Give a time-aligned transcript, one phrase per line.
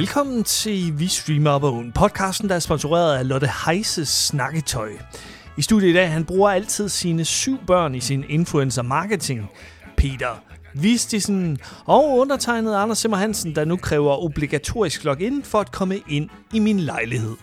[0.00, 4.90] Velkommen til Vi Streamer Op Oven, podcasten, der er sponsoreret af Lotte Heises Snakketøj.
[5.56, 9.50] I studiet i dag, han bruger altid sine syv børn i sin influencer marketing.
[9.96, 10.42] Peter
[10.74, 16.28] Vistisen og undertegnet Anders Simmer Hansen, der nu kræver obligatorisk login for at komme ind
[16.54, 17.36] i min lejlighed.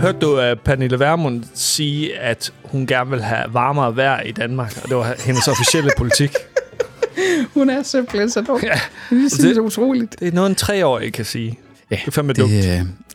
[0.00, 4.80] Hørte du uh, Pernille Vermund sige, at hun gerne vil have varmere vejr i Danmark,
[4.82, 6.30] og det var hendes officielle politik?
[7.54, 8.60] Hun er simpelthen så dum.
[8.62, 8.68] Ja,
[9.10, 10.16] det er det- så utroligt.
[10.20, 11.58] Det er noget, en treårig kan sige.
[11.90, 12.52] Ja, Det er fandme det, dumt.
[12.52, 12.64] øh,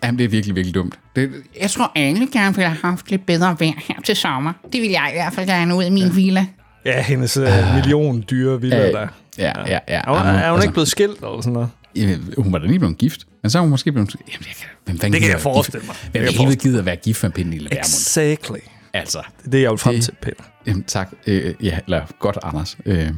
[0.03, 0.99] jamen, det er virkelig, virkelig dumt.
[1.15, 4.53] Det, Jeg tror, alle gerne ville have haft lidt bedre vejr her til sommer.
[4.73, 6.45] Det vil jeg i hvert fald gerne ud i min villa.
[6.85, 7.43] Ja, hendes uh,
[7.75, 9.07] million dyre villa Øh, der.
[9.37, 9.79] ja, ja, ja.
[9.87, 11.69] Er hun, Jamen, er hun altså, ikke blevet skilt eller sådan noget?
[11.95, 13.21] Jamen, hun var da lige blevet gift.
[13.43, 14.09] Men så er hun måske blevet...
[14.13, 15.87] Jamen, jeg kan, hvem fanden Det kan jeg forestille gift?
[16.13, 16.23] mig.
[16.23, 17.79] Hvem helvede gider at være gift med Pernille Vermund?
[17.79, 18.57] Exactly.
[18.93, 20.43] Altså, Det er jeg vil frem til, Peter.
[20.67, 21.09] jamen, tak.
[21.27, 22.77] Øh, ja, eller godt, Anders.
[22.85, 23.09] Øh,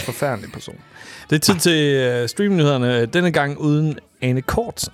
[0.04, 0.76] Forfærdelig person.
[1.30, 4.92] Det er tid til uh, streamnyhederne, denne gang uden Ane Kortsen.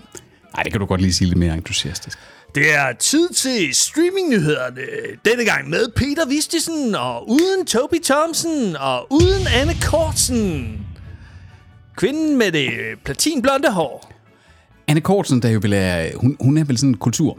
[0.57, 2.19] ej, det kan du godt lige sige lidt mere entusiastisk.
[2.55, 4.81] Det er tid til streamingnyhederne.
[5.25, 10.79] Denne gang med Peter Vistisen, og uden Toby Thompson, og uden Anne Kortsen.
[11.97, 12.71] Kvinden med det
[13.05, 14.13] platinblonde hår.
[14.89, 17.39] Anne Kortsen, der jo vel er, hun, hun er vel sådan en kultur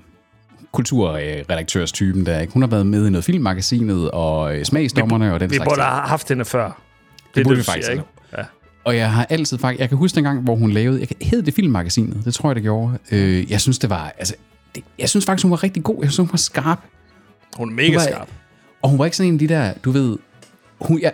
[0.72, 2.54] kulturredaktørstypen der, ikke?
[2.54, 5.68] Hun har været med i noget filmmagasinet og øh, smagsdommerne og den Vi slags.
[5.70, 5.88] burde ting.
[5.90, 6.82] have haft hende før.
[7.30, 8.04] Det, Det er burde du vi faktisk ikke?
[8.38, 8.44] Ja.
[8.84, 9.80] Og jeg har altid faktisk...
[9.80, 11.00] Jeg kan huske dengang, hvor hun lavede...
[11.00, 12.26] Jeg hed det Filmmagasinet?
[12.26, 12.98] Det tror jeg, det gjorde.
[13.12, 14.14] Øh, jeg synes, det var...
[14.18, 14.36] Altså,
[14.76, 15.96] det, jeg synes faktisk, hun var rigtig god.
[16.02, 16.80] Jeg synes, hun var skarp.
[17.58, 18.30] Hun er mega var- skarp.
[18.82, 20.18] Og hun var ikke sådan en af de der, du ved...
[20.82, 21.10] Hun, ja,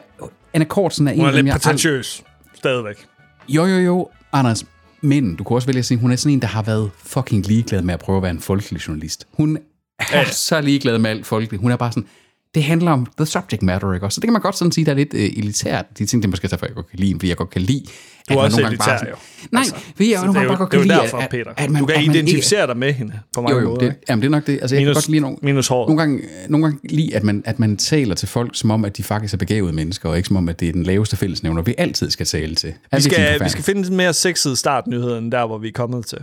[0.54, 1.62] Anna Kortsen er en Hun er af dem, lidt jeg...
[1.62, 2.24] prætentiøs.
[2.56, 3.06] Stadigvæk.
[3.50, 4.66] Jo, jo, jo, Anders.
[5.02, 7.48] Men du kunne også vælge at sige, hun er sådan en, der har været fucking
[7.48, 9.28] ligeglad med at prøve at være en folkelig journalist.
[9.34, 9.58] Hun
[10.00, 10.26] er Ja.
[10.26, 11.62] så ligeglad med alt folkeligt.
[11.62, 12.08] Hun er bare sådan,
[12.56, 14.10] det handler om the subject matter, ikke?
[14.10, 15.86] Så det kan man godt sådan sige, der er lidt øh, elitært.
[16.00, 17.84] De ting, det måske derfor, jeg godt kan lide fordi jeg godt kan lide,
[18.30, 19.16] Du er man også nogle gange elitær, bare jo.
[19.52, 21.30] Nej, Altså, fordi jeg nogle gange bare godt det er kan jo lide, derfor, at,
[21.30, 21.52] Peter.
[21.58, 23.76] at, man, du kan at man identificere dig med hende på mange Ikke, jo, jo,
[23.76, 23.86] måder.
[23.86, 24.60] det, jamen det er nok det.
[24.62, 25.88] Altså, jeg Minus- kan godt lide nogle, minus håret.
[25.90, 28.98] Nogle gange, nogle gange lide, at man, at man taler til folk, som om, at
[28.98, 31.62] de faktisk er begavede mennesker, og ikke som om, at det er den laveste fællesnævner,
[31.62, 32.70] vi altid skal tale til.
[32.70, 35.72] Vi ikke skal, vi skal finde en mere sexet startnyhed, end der, hvor vi er
[35.76, 36.18] kommet til.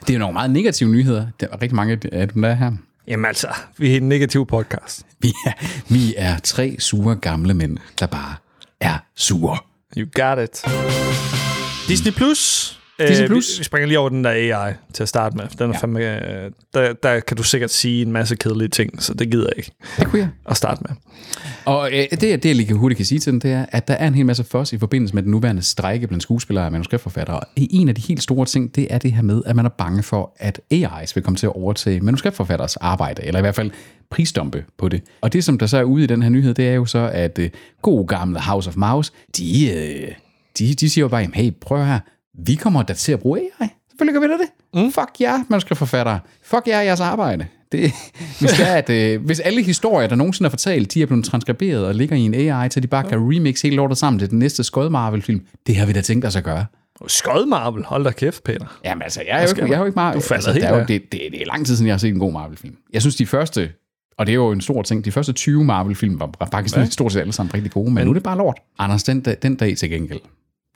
[0.00, 1.26] Det er jo nogle meget negative nyheder.
[1.40, 2.72] Der er rigtig mange af dem, der er her.
[3.08, 3.48] Jamen altså,
[3.78, 5.06] vi er en negativ podcast.
[5.22, 5.52] Vi er,
[5.92, 8.34] vi er tre sure gamle mænd, der bare
[8.80, 9.58] er sure.
[9.96, 10.64] You got it.
[11.88, 12.74] Disney Plus.
[13.00, 13.56] Disney Øh, Plus.
[13.56, 15.44] Vi, vi springer lige over den der AI til at starte med.
[15.58, 15.78] Den er ja.
[15.80, 16.00] Fandme,
[16.44, 19.52] øh, der, der kan du sikkert sige en masse kedelige ting, så det gider jeg
[19.56, 20.28] ikke Det kunne jeg.
[20.46, 20.96] at starte med.
[21.64, 23.94] Og øh, det, det, jeg lige hurtigt kan sige til den, det er, at der
[23.94, 26.72] er en hel masse for os i forbindelse med den nuværende strejke blandt skuespillere og
[26.72, 27.40] manuskriptforfattere.
[27.40, 29.70] Og en af de helt store ting, det er det her med, at man er
[29.70, 33.70] bange for, at AI's vil komme til at overtage manuskriptforfatteres arbejde, eller i hvert fald
[34.10, 35.02] prisdompe på det.
[35.20, 37.10] Og det, som der så er ude i den her nyhed, det er jo så,
[37.12, 37.50] at øh,
[37.82, 40.08] god gamle House of Mouse, de, øh,
[40.58, 41.98] de, de siger jo bare, jamen, hey, prøv her,
[42.38, 43.68] vi kommer da til at bruge AI.
[43.88, 44.84] Selvfølgelig gør vi da det.
[44.84, 44.92] Mm.
[44.92, 46.20] Fuck jer, manuskriptforfattere.
[46.42, 47.46] Fuck jer, jeres arbejde.
[47.72, 47.92] Det,
[48.40, 51.24] hvis, det er, at, øh, hvis alle historier, der nogensinde er fortalt, de er blevet
[51.24, 54.30] transkriberet og ligger i en AI, så de bare kan remix hele lortet sammen til
[54.30, 56.66] den næste skød Marvel-film, det har vi da tænkt os at gøre.
[57.06, 58.80] Skød Marvel, hold da kæft, Peter.
[58.84, 60.14] Jamen altså, jeg er jo ikke, jeg er jo ikke meget...
[60.14, 61.94] Du falder altså, helt der er jo, det, det, det, er lang tid siden, jeg
[61.94, 62.76] har set en god Marvel-film.
[62.92, 63.70] Jeg synes, de første,
[64.18, 66.84] og det er jo en stor ting, de første 20 Marvel-film var, var faktisk ja.
[66.84, 68.58] stort set alle sammen rigtig gode, men, men nu er det bare lort.
[68.78, 70.20] Anders, den, dag- den dag til gengæld,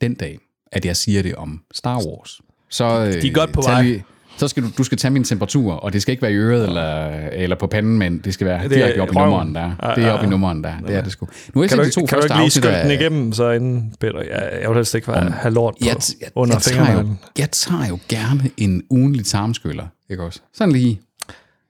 [0.00, 0.38] den dag,
[0.72, 2.40] at jeg siger det om Star Wars,
[2.70, 3.06] så...
[3.06, 3.82] De er godt på vej.
[3.82, 4.02] vi-
[4.36, 6.64] så skal du, du skal tage min temperatur, og det skal ikke være i øret
[6.68, 9.92] eller, eller på panden, men det skal være er direkte op i nummeren der.
[9.96, 10.72] Det er op i nummeren der.
[10.86, 11.28] Det er det sgu.
[11.54, 12.94] Nu har jeg du, de to kan du første ikke lige skylde den af...
[12.94, 14.18] igennem, så inden, Peter?
[14.22, 17.08] Jeg, jeg vil helst ikke være, have lort på, jeg, jeg, under jeg, tager fingrene.
[17.08, 20.40] jo, jeg tager jo gerne en ugenlig tarmskyller, ikke også?
[20.54, 21.00] Sådan lige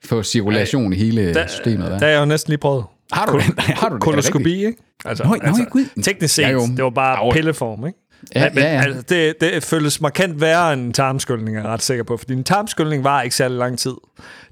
[0.04, 1.98] få cirkulation i hele Der, systemet der.
[1.98, 2.84] der er jeg jo næsten lige prøvet.
[3.12, 3.44] Har du det?
[3.80, 4.02] Har du det?
[4.02, 4.78] Koloskopi, ikke?
[5.04, 6.02] Altså, Nå, nå, gud.
[6.02, 6.60] teknisk set, Ja, jo.
[6.76, 7.98] det var bare pilleform, ikke?
[8.34, 8.82] Ja, men, ja, ja.
[8.82, 12.16] Altså, det, det føles markant værre end en tarmskyldning, er jeg ret sikker på.
[12.16, 13.94] Fordi en tarmskyldning var ikke særlig lang tid.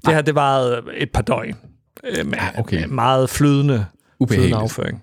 [0.05, 1.55] Det her, det var et par døgn.
[2.03, 2.79] øh, Med, Ja, okay.
[2.79, 3.85] med meget flydende, flydende
[4.19, 4.55] Ubehageligt.
[4.55, 5.01] afføring.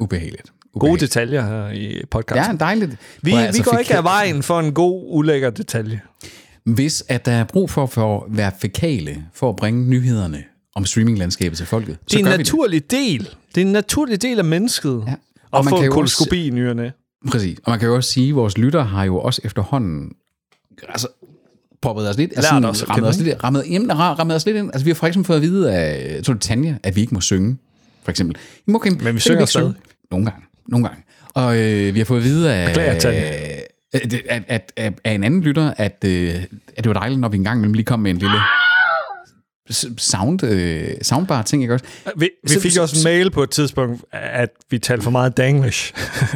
[0.00, 0.42] Ubehageligt.
[0.42, 1.00] Gode Ubehageligt.
[1.00, 2.56] detaljer her i podcasten.
[2.60, 2.90] Ja, dejligt.
[3.22, 6.00] vi, Prøv at- vi altså, går ikke af vejen for en god, ulækker detalje.
[6.64, 10.44] Hvis at der er brug for, for at være fækale, for at bringe nyhederne
[10.74, 13.28] om streaminglandskabet til folket, Det så er en gør vi naturlig del.
[13.54, 15.04] Det er en naturlig del af mennesket.
[15.06, 15.12] Ja.
[15.12, 15.18] Og
[15.52, 16.92] Og at man få kan en jo også- koloskopi i nyerne.
[17.30, 17.58] Præcis.
[17.64, 20.12] Og man kan jo også sige, at vores lytter har jo også efterhånden
[20.88, 21.08] altså,
[21.82, 24.46] poppet os lidt, altså, Lært os at rammet, os lidt, rammet, jamen, ra- rammet os
[24.46, 24.70] lidt ind.
[24.72, 27.56] Altså, vi har for eksempel fået at vide af, Tanja, at vi ikke må synge,
[28.04, 28.36] for eksempel.
[28.66, 29.74] I må, kan, Men vi synger stadig.
[30.10, 30.46] Nogle gange.
[30.68, 31.02] Nogle gange.
[31.34, 33.20] Og øh, vi har fået at vide af, Beklager, Tanja.
[33.92, 36.34] at, at, at, at, af en anden lytter, at, øh,
[36.76, 38.36] at det var dejligt, når vi engang imellem lige kom med en lille
[39.98, 41.84] sound, øh, soundbar ting, ikke også?
[42.16, 45.10] Vi, vi Så- fik så- også en mail på et tidspunkt, at vi talte for
[45.10, 45.92] meget danglish.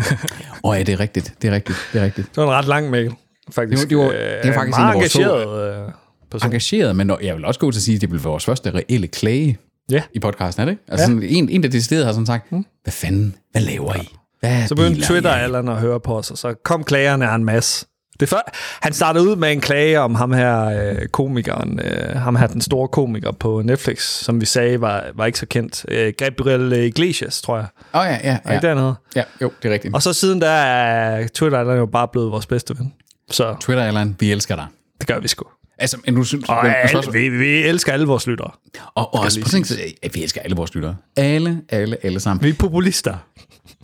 [0.64, 1.34] Åh ja, det er rigtigt.
[1.42, 1.78] Det er rigtigt.
[1.92, 2.28] Det er rigtigt.
[2.28, 3.12] Det var en ret lang mail,
[3.50, 3.88] faktisk.
[3.90, 5.92] Det var- det var- det var Øh, faktisk en meget få- engageret øh,
[6.30, 6.48] person.
[6.48, 9.06] Engageret, men jeg vil også gå til at sige, at det være vores første reelle
[9.06, 9.58] klage
[9.90, 10.02] Ja.
[10.14, 10.82] i podcasten, er det ikke?
[10.88, 12.50] Altså sådan, en, en, der decideret har sådan sagt,
[12.82, 14.08] hvad fanden, hvad laver I?
[14.40, 15.40] Hvad Så begyndte biler Twitter I?
[15.40, 17.86] Allan at høre på os, og så kom klagerne en masse.
[18.20, 22.36] Det før, han startede ud med en klage om ham her øh, komikeren, øh, ham
[22.36, 25.84] her den store komiker på Netflix, som vi sagde var, var ikke så kendt.
[25.88, 27.66] Øh, Gabriel Iglesias, tror jeg.
[27.94, 28.54] Åh oh, ja, ja, Ja.
[28.54, 28.74] Ikke ja.
[28.74, 28.94] dernede?
[29.16, 29.22] ja.
[29.42, 29.94] Jo, det er rigtigt.
[29.94, 32.92] Og så siden der er Twitter Allan jo bare blevet vores bedste ven.
[33.30, 34.66] Så Twitter, Allan, vi elsker dig.
[35.00, 35.44] det gør vi sgu.
[35.78, 38.50] Altså, men nu synes Og alle, vi, vi elsker alle vores lyttere.
[38.94, 40.96] og, og også sig, at vi elsker alle vores lyttere.
[41.16, 42.44] Alle, alle, alle sammen.
[42.44, 43.14] Vi er populister.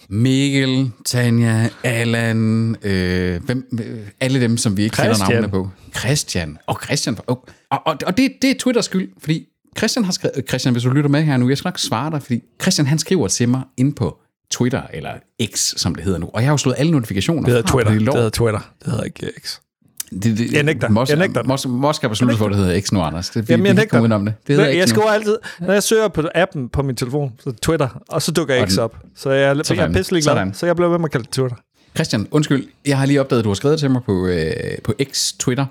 [0.09, 5.31] Mikkel, Tanja, Allan, øh, hvem, øh, alle dem, som vi ikke kender Christian.
[5.43, 5.71] navnene på.
[5.99, 6.59] Christian.
[6.67, 7.19] Og Christian.
[7.27, 9.47] Og, og, og, og det, det er Twitters skyld, fordi
[9.79, 10.45] Christian har skrevet...
[10.49, 12.99] Christian, hvis du lytter med her nu, jeg skal nok svare dig, fordi Christian, han
[12.99, 14.19] skriver til mig ind på
[14.51, 15.11] Twitter, eller
[15.55, 16.27] X, som det hedder nu.
[16.35, 17.93] Og jeg har jo slået alle notifikationer Det hedder Twitter.
[17.93, 18.61] Det lov- hedder Twitter.
[18.85, 19.59] Det hedder ikke X.
[20.11, 20.89] det, det, Jeg nægter.
[20.89, 21.43] Mos, Jeg nægter.
[21.43, 23.31] Mos, Mos har besluttet for, at det hedder X nu, Anders.
[23.31, 24.01] Det, vi, Jamen, vi jeg komme nægter.
[24.01, 24.35] udenom det.
[24.47, 24.87] Det hedder jeg nu.
[24.87, 28.63] skriver altid, når jeg søger på appen på min telefon, så Twitter, og så dukker
[28.63, 28.97] Og X op.
[29.17, 29.93] Så jeg, jeg er Sådan.
[29.93, 30.55] pisselig glad, Sådan.
[30.55, 31.57] så jeg bliver ved med at kalde det Twitter.
[31.95, 32.67] Christian, undskyld.
[32.87, 34.53] Jeg har lige opdaget, at du har skrevet til mig på, øh,
[34.85, 35.67] på X Twitter.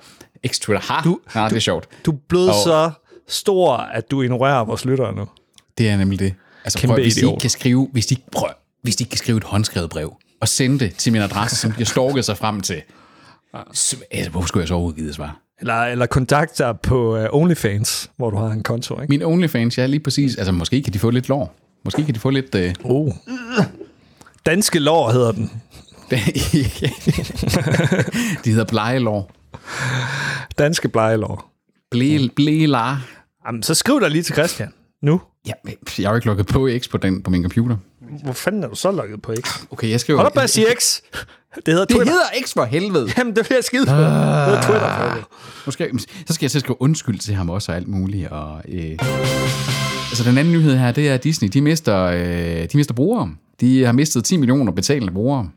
[0.47, 0.93] X Twitter.
[0.93, 1.87] Ha, Du- ja, det er sjovt.
[2.05, 2.91] Du er blevet Og- så
[3.27, 5.27] stor, at du ignorerer vores lyttere nu.
[5.77, 6.33] Det er nemlig det.
[6.65, 7.31] Altså, Kæmpe prøv, hvis de idiot.
[7.31, 8.49] ikke kan skrive, hvis de, prøv,
[8.81, 11.77] hvis de kan skrive et håndskrevet brev, og sende det til min adresse, som de
[11.77, 12.81] har stalket sig frem til,
[13.73, 15.39] så, altså, hvorfor skulle jeg så overgive det svar?
[15.59, 19.11] Eller, eller kontakt dig på uh, OnlyFans, hvor du har en konto, ikke?
[19.11, 20.35] Min OnlyFans, ja, lige præcis.
[20.35, 21.55] Altså, måske kan de få lidt lår.
[21.85, 22.55] Måske kan de få lidt...
[22.55, 23.11] Øh, Oh.
[24.45, 25.51] Danske lår hedder den.
[28.45, 29.31] de hedder blejelår.
[30.57, 31.51] Danske blejelår.
[31.91, 32.97] Ble, blela.
[33.47, 34.73] Jamen, så skriv dig lige til Christian.
[35.01, 35.21] Nu.
[35.47, 35.53] Ja,
[35.99, 37.77] jeg har jo ikke lukket på X på, den, på min computer.
[38.23, 39.61] Hvor fanden er du så lukket på X?
[39.71, 40.19] Okay, jeg skriver...
[40.19, 40.49] Hold op
[40.79, 41.01] X.
[41.55, 42.13] Det hedder det Twitter.
[42.13, 43.11] hedder X for helvede.
[43.17, 43.91] Jamen, det jeg skide på.
[43.91, 44.95] Det hedder Twitter.
[44.97, 45.25] for helvede.
[45.65, 48.27] Nu skal, jeg- så skal jeg så skrive undskyld til ham også og alt muligt.
[48.27, 48.97] Og, øh.
[50.09, 51.49] Altså den anden nyhed her, det er at Disney.
[51.49, 52.21] De mister, øh,
[52.71, 53.29] de mister brugere.
[53.61, 55.49] De har mistet 10 millioner betalende brugere.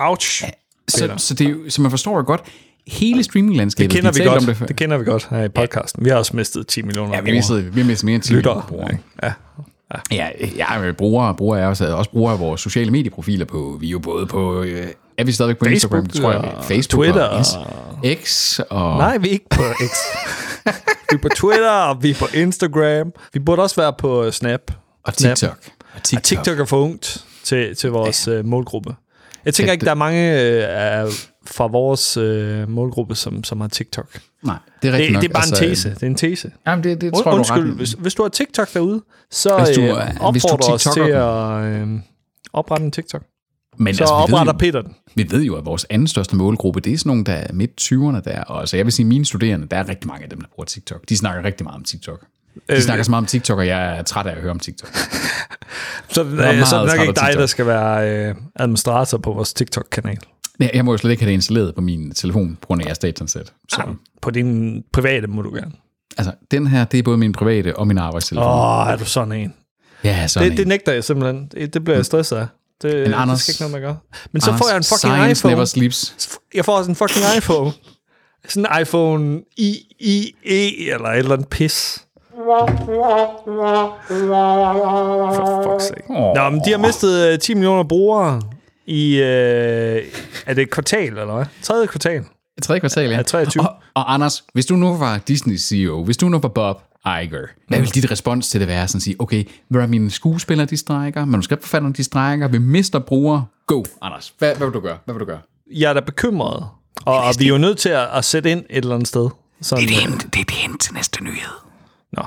[0.00, 0.44] Ouch.
[0.88, 2.40] Så, så, det så man forstår jo godt,
[2.86, 4.38] hele streaminglandskabet, Det kender de vi godt.
[4.48, 4.68] om det.
[4.68, 6.04] Det kender vi godt her i podcasten.
[6.04, 8.22] Vi har også mistet 10 millioner Ja, vi har mistet, vi har mistet mere end
[8.22, 8.68] 10 millioner lyttere.
[8.68, 8.98] brugere.
[9.22, 9.32] Ja.
[10.12, 13.86] Ja, ja men brugere, brugere er også, også brugere af vores sociale medieprofiler på, vi
[13.86, 14.86] er jo både på, øh,
[15.18, 18.96] er vi stadigvæk på Facebook, Instagram, tror jeg, og Facebook Twitter og Is- X og...
[18.98, 19.90] Nej, vi er ikke på X.
[21.10, 23.12] vi er på Twitter, og vi er på Instagram.
[23.32, 24.60] Vi burde også være på Snap.
[25.04, 25.36] og Snap.
[25.36, 25.58] TikTok.
[25.94, 28.42] Og Og TikTok er for ungt til, til vores ja.
[28.42, 28.94] målgruppe.
[29.44, 30.42] Jeg tænker ikke, det- der er mange
[31.02, 31.12] øh,
[31.46, 34.12] fra vores øh, målgruppe, som, som har TikTok.
[34.12, 35.22] Det, Nej, det er rigtigt nok.
[35.22, 35.90] det er bare altså, en tese.
[35.90, 36.50] Det er en tese.
[36.66, 37.76] Jamen, det, det Und, tror jeg, du er undskyld, ret i.
[37.76, 40.82] hvis, hvis du har TikTok derude, så Hvis du øh, er- hvis du opfordrer os
[40.82, 41.88] til TikToker at øh,
[42.52, 43.22] oprette en TikTok.
[43.76, 44.94] Men Så altså, vi, opretter jo, Peter den.
[45.14, 47.70] vi ved jo, at vores anden største målgruppe, det er sådan nogle, der er midt
[47.80, 48.40] 20'erne der.
[48.42, 50.64] Og altså, jeg vil sige, mine studerende, der er rigtig mange af dem, der bruger
[50.64, 51.00] TikTok.
[51.08, 52.20] De snakker rigtig meget om TikTok.
[52.20, 54.58] De Øh, snakker så meget om TikTok, og jeg er træt af at høre om
[54.58, 54.90] TikTok.
[56.10, 59.32] Så, er øh, så er det nok ikke dig, der skal være øh, administrator på
[59.32, 60.16] vores TikTok-kanal.
[60.60, 62.86] Jeg, jeg må jo slet ikke have det installeret på min telefon, på grund af
[62.86, 63.52] jeres datansæt.
[63.68, 63.82] Så,
[64.22, 65.72] På din private må du gerne.
[66.18, 68.48] altså, den her, det er både min private og min arbejdstelefon.
[68.48, 69.54] Åh, er du sådan en?
[70.04, 71.48] ja, sådan Det, det nægter jeg simpelthen.
[71.52, 72.46] Det, det bliver jeg stresset af.
[72.84, 73.96] Det, det Anders- skal ikke noget med at gøre.
[74.32, 75.54] Men så Anders, får jeg en fucking iPhone.
[75.54, 76.14] never sleeps.
[76.54, 77.72] Jeg får også en fucking iPhone.
[78.48, 82.04] Sådan en iPhone IE eller et eller andet pis.
[84.06, 86.02] For fuck's sake.
[86.34, 88.42] Nå, men de har mistet øh, 10 millioner brugere
[88.86, 89.16] i...
[89.16, 90.02] Øh,
[90.46, 91.44] er det et kvartal, eller hvad?
[91.62, 92.24] Tredje kvartal.
[92.62, 93.16] Tredje kvartal, ja.
[93.16, 93.62] Ja, 23.
[93.62, 97.46] Og, og Anders, hvis du nu var Disney CEO, hvis du nu var Bob Iger,
[97.68, 98.88] hvad vil dit respons til det være?
[98.88, 102.98] Sådan at sige, okay, hvad er mine skuespillere, de strækker, manuskriptforfatterne, de strækker, vi mister
[102.98, 103.44] brugere.
[103.66, 104.34] Go, Anders.
[104.38, 104.98] Hvad, hvad vil du gøre?
[105.04, 105.38] Hvad vil du gøre?
[105.72, 106.66] Jeg er da bekymret.
[107.04, 109.28] Og, og vi er jo nødt til at, at sætte ind et eller andet sted.
[109.60, 111.52] Sådan, det, hint, det er et hint til næste nyhed.
[112.12, 112.22] Nå,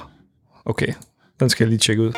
[0.65, 0.93] okay.
[1.39, 2.13] Den skal jeg lige tjekke ud.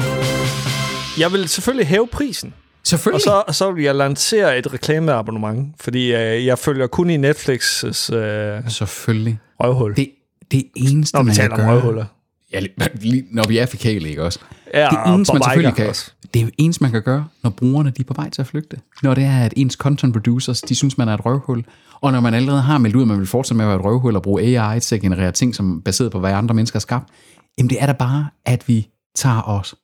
[1.19, 2.53] Jeg vil selvfølgelig hæve prisen.
[2.83, 3.15] Selvfølgelig.
[3.15, 7.17] Og så, og så vil jeg lancere et reklameabonnement, fordi øh, jeg følger kun i
[7.17, 7.85] Netflix'
[8.15, 9.39] øh, Selvfølgelig.
[9.59, 9.95] røvhul.
[9.95, 10.09] Det,
[10.51, 11.75] det eneste, når man taler kan om gøre...
[11.75, 12.05] røvhuller.
[12.53, 12.59] Ja,
[12.93, 14.39] lige, når vi er fikale, ikke også?
[14.73, 16.11] Ja, det eneste, man selvfølgelig kan, også.
[16.33, 18.77] det er eneste, man kan gøre, når brugerne de er på vej til at flygte.
[19.03, 21.65] Når det er, at ens content producers, de synes, man er et røvhul.
[22.01, 23.85] Og når man allerede har meldt ud, at man vil fortsætte med at være et
[23.85, 26.79] røvhul og bruge AI til at generere ting, som er baseret på, hvad andre mennesker
[26.79, 27.09] har skabt,
[27.57, 29.75] jamen det er da bare, at vi tager os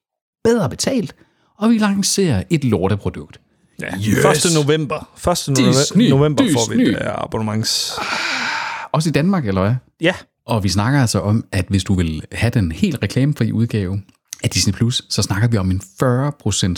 [0.44, 1.16] bedre betalt,
[1.58, 3.40] og vi lancerer et lorteprodukt.
[3.82, 3.98] Ja.
[3.98, 4.46] Yes.
[4.46, 4.66] 1.
[4.66, 5.10] november.
[5.50, 5.58] 1.
[5.58, 7.94] Disney, november får vi et abonnements...
[8.92, 9.76] Også i Danmark, eller hvad?
[10.02, 10.14] Ja,
[10.46, 14.02] Og vi snakker altså om, at hvis du vil have den helt reklamefri udgave
[14.44, 15.86] af Disney+, Plus, så snakker vi om en 40%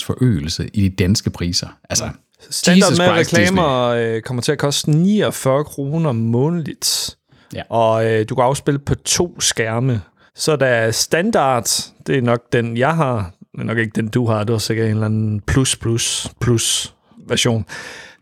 [0.06, 1.68] forøgelse i de danske priser.
[1.90, 2.10] Altså,
[2.50, 7.18] Standard Jesus med Christ, reklamer øh, kommer til at koste 49 kroner månedligt.
[7.54, 7.62] Ja.
[7.70, 10.02] Og øh, du kan afspille på to skærme.
[10.36, 11.70] Så der er standard,
[12.08, 13.32] det er nok den, jeg har.
[13.60, 14.44] Er nok ikke den, du har.
[14.44, 16.94] Du har sikkert en eller anden plus, plus, plus
[17.28, 17.66] version.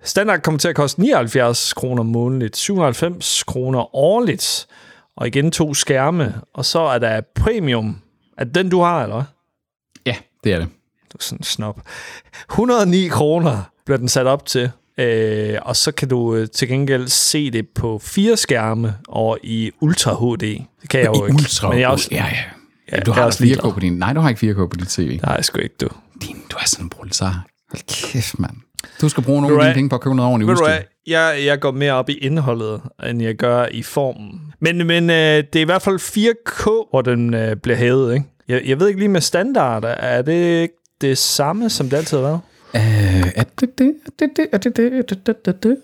[0.04, 4.68] Standard kommer til at koste 79 kroner månedligt, 97 kroner årligt,
[5.18, 6.34] og igen to skærme.
[6.54, 8.02] Og så er der premium.
[8.38, 9.24] Er det den, du har, eller?
[10.06, 10.68] Ja, det er det.
[11.14, 11.80] Du er sådan en snob.
[12.50, 14.72] 109 kroner bliver den sat op til.
[14.98, 19.72] Øh, og så kan du øh, til gengæld se det på fire skærme og i
[19.82, 20.40] Ultra HD.
[20.82, 21.36] Det kan jeg jo I ikke.
[21.36, 21.70] ultra.
[21.70, 22.44] Men jeg også, ja, ja.
[22.92, 23.74] Ja, du jeg har også 4K ligeglad.
[23.74, 23.94] på din...
[23.94, 25.20] Nej, du har ikke 4K på dit tv.
[25.24, 25.90] Nej, sgu ikke, du.
[26.22, 27.46] Din, du er sådan en brulsar.
[27.72, 28.56] Hold kæft, mand.
[29.02, 30.66] Du skal bruge nogle af dine penge på at købe noget ordentligt udstyr.
[31.08, 34.42] jeg, jeg går mere op i indholdet, end jeg gør i formen.
[34.60, 38.26] Men, men øh, det er i hvert fald 4K, hvor den øh, bliver hævet, ikke?
[38.48, 42.18] Jeg, jeg ved ikke lige med standard, er det ikke det samme, som det altid
[42.18, 42.40] har været?
[42.76, 43.94] Øh, er det det?
[44.06, 44.48] Er det det?
[44.54, 44.94] Er det det?
[44.94, 45.36] Er det det?
[45.48, 45.78] Er det det?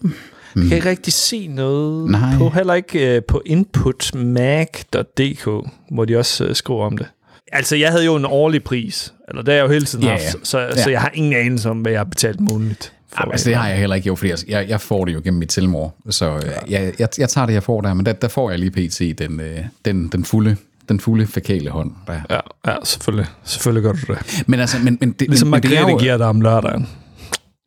[0.56, 2.38] Jeg kan ikke rigtig se noget Nej.
[2.38, 5.50] på, heller ikke øh, på inputmag.dk,
[5.92, 7.08] hvor de også øh, skriver om det.
[7.52, 10.12] Altså, jeg havde jo en årlig pris, eller det er jeg jo hele tiden Ja,
[10.12, 10.30] haft, ja.
[10.44, 10.84] så, Ja.
[10.84, 12.94] så jeg har ingen anelse om, hvad jeg har betalt månedligt.
[13.20, 15.40] Jamen, altså, det har jeg heller ikke gjort, fordi jeg, jeg, får det jo gennem
[15.40, 15.96] mit selvmord.
[16.10, 18.60] Så øh, jeg, jeg, jeg tager det, jeg får der, men der, der får jeg
[18.60, 19.20] lige pt.
[19.20, 20.56] den, øh, den, den fulde
[20.90, 21.92] den fulde fækale hånd.
[22.08, 22.20] Der.
[22.30, 23.26] Ja, ja, selvfølgelig.
[23.44, 24.44] Selvfølgelig gør du det.
[24.48, 26.42] Men altså, men, men, det, Ligesom men, men det er Margrethe jo giver dig om
[26.42, 26.88] lørdagen.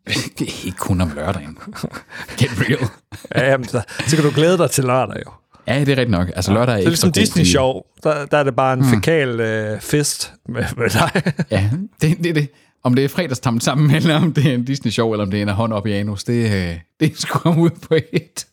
[0.06, 1.58] det er ikke kun om lørdagen.
[2.38, 2.88] Get real.
[3.34, 5.30] Ja, jamen, så, så kan du glæde dig til lørdag jo.
[5.68, 6.30] Ja, det er rigtigt nok.
[6.36, 7.52] Altså lørdag er Det er ekstra ligesom god Disney tid.
[7.52, 7.80] Show.
[8.02, 8.84] Der, der er det bare en mm.
[8.86, 11.32] fækal øh, fest med, med dig.
[11.50, 12.48] Ja, det, det er det.
[12.82, 15.38] Om det er fredagstam sammen, eller om det er en Disney show, eller om det
[15.38, 18.46] er en hånd op i anus, det, øh, det er sgu ud på et.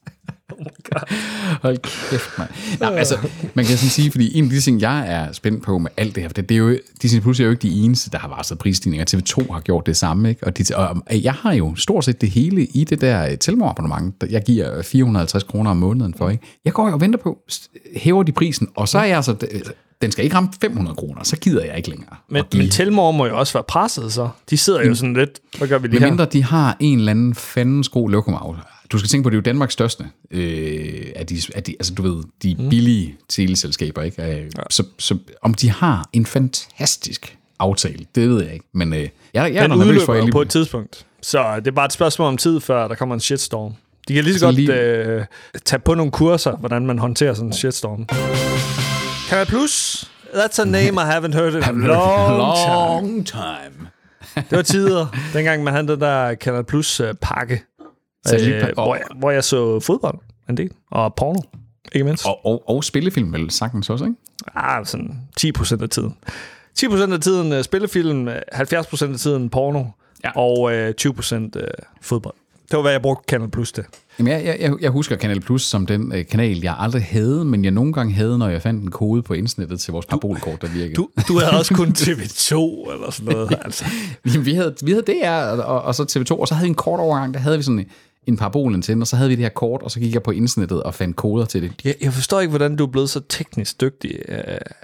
[1.62, 1.78] Hold
[2.10, 2.50] kæft, mand.
[2.80, 3.18] Nej, altså,
[3.54, 6.16] man kan sådan sige, fordi en af de ting, jeg er spændt på med alt
[6.16, 8.28] det her, det, det er jo, Disney Plus er jo ikke de eneste, der har
[8.28, 9.06] varslet prisstigninger.
[9.16, 10.46] TV2 har gjort det samme, ikke?
[10.46, 14.24] Og, de, og jeg har jo stort set det hele i det der øh, tilmorabonnement,
[14.30, 16.44] jeg giver 450 kroner om måneden for, ikke?
[16.66, 17.38] Jeg går jo og venter på,
[17.96, 19.36] hæver de prisen, og så er jeg altså,
[20.02, 22.16] den skal ikke ramme 500 kroner, så gider jeg ikke længere.
[22.30, 24.30] Men, men Telmore må jo også være presset, så.
[24.50, 26.12] De sidder jo sådan lidt, hvad gør vi lige Med her?
[26.12, 28.64] mindre de har en eller anden fandens god lokomotiv.
[28.92, 31.94] Du skal tænke på, det er jo Danmarks største øh, af de, af de, altså
[31.94, 32.70] du ved, de Mm.
[32.70, 34.24] billige teleselskaber, ikke?
[34.42, 38.66] Øh, så, så om de har en fantastisk aftale, det ved jeg ikke.
[38.74, 40.32] Men øh, jeg, jeg er Den da nervøs for, at lige...
[40.32, 41.06] på et tidspunkt.
[41.22, 43.74] Så det er bare et spørgsmål om tid, før der kommer en shitstorm.
[44.08, 45.26] De kan lige så, Så godt lige- øh,
[45.66, 48.08] tage på nogle kurser, hvordan man håndterer sådan en shitstorm.
[49.30, 52.68] Kanal Plus, that's a name I haven't heard in a long time.
[52.68, 53.88] long time.
[54.36, 57.02] Det var tider, dengang man havde den der Kanal Plus
[58.34, 61.40] øh, øh, hvor, jeg, hvor jeg så fodbold en del, og porno,
[61.92, 62.26] ikke mindst.
[62.26, 64.18] Og, og, og spillefilm vel sagtens også, ikke?
[64.56, 66.16] Ah, sådan 10 procent af tiden.
[66.76, 69.84] 10 procent af tiden uh, spillefilm, øh, 70 procent af tiden porno,
[70.24, 70.32] Ja.
[70.36, 71.62] og uh, 20 procent uh,
[72.02, 72.34] fodbold.
[72.70, 73.84] Det var, hvad jeg brugte Kanal Plus til.
[74.20, 77.64] Jamen, jeg, jeg, jeg husker Kanal Plus som den øh, kanal, jeg aldrig havde, men
[77.64, 80.68] jeg nogle gange havde, når jeg fandt en kode på internettet til vores parabolkort, der
[80.68, 80.94] virkede.
[80.96, 82.56] Du, du havde også kun TV2
[82.94, 83.58] eller sådan noget.
[83.66, 83.86] Altså.
[84.26, 86.76] Jamen, vi havde, vi havde DR, og, og så TV2, og så havde vi en
[86.76, 87.86] kort overgang, der havde vi sådan
[88.28, 90.32] en, en parabolantenne, og så havde vi det her kort, og så gik jeg på
[90.32, 91.72] internettet og fandt koder til det.
[91.84, 94.30] Jeg, jeg forstår ikke, hvordan du er blevet så teknisk dygtig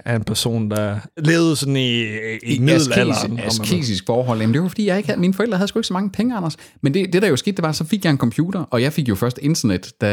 [0.05, 2.01] af en person, der levede sådan i,
[2.43, 3.23] i middelalderen.
[3.23, 3.43] om man vil.
[3.45, 4.39] askesisk forhold.
[4.39, 6.35] Jamen, det var fordi, jeg ikke havde, mine forældre havde sgu ikke så mange penge,
[6.37, 6.57] Anders.
[6.81, 8.93] Men det, det der jo skete, det var, så fik jeg en computer, og jeg
[8.93, 10.07] fik jo først internet, da...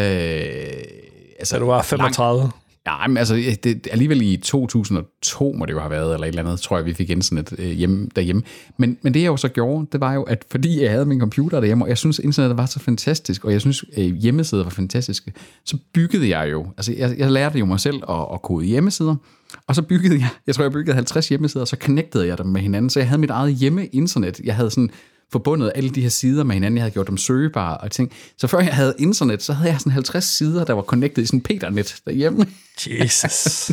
[1.39, 2.51] Altså, Da du var 35.
[2.87, 6.43] Ja, men altså, det, alligevel i 2002 må det jo have været, eller et eller
[6.43, 8.43] andet, tror jeg, vi fik internet øh, hjemme, derhjemme.
[8.77, 11.21] Men, men det jeg jo så gjorde, det var jo, at fordi jeg havde min
[11.21, 14.71] computer derhjemme, og jeg synes, internettet var så fantastisk, og jeg synes, øh, hjemmesider var
[14.71, 15.33] fantastiske,
[15.65, 19.17] så byggede jeg jo, altså jeg, jeg lærte jo mig selv at, at kode hjemmesider,
[19.67, 22.47] og så byggede jeg, jeg tror, jeg byggede 50 hjemmesider, og så connectede jeg dem
[22.47, 24.41] med hinanden, så jeg havde mit eget hjemme-internet.
[24.45, 24.91] Jeg havde sådan
[25.35, 26.77] forbundet alle de her sider med hinanden.
[26.77, 28.13] Jeg havde gjort dem søgebare og ting.
[28.39, 31.27] Så før jeg havde internet, så havde jeg sådan 50 sider, der var connected i
[31.27, 32.47] sådan peternet derhjemme.
[33.01, 33.71] Jesus.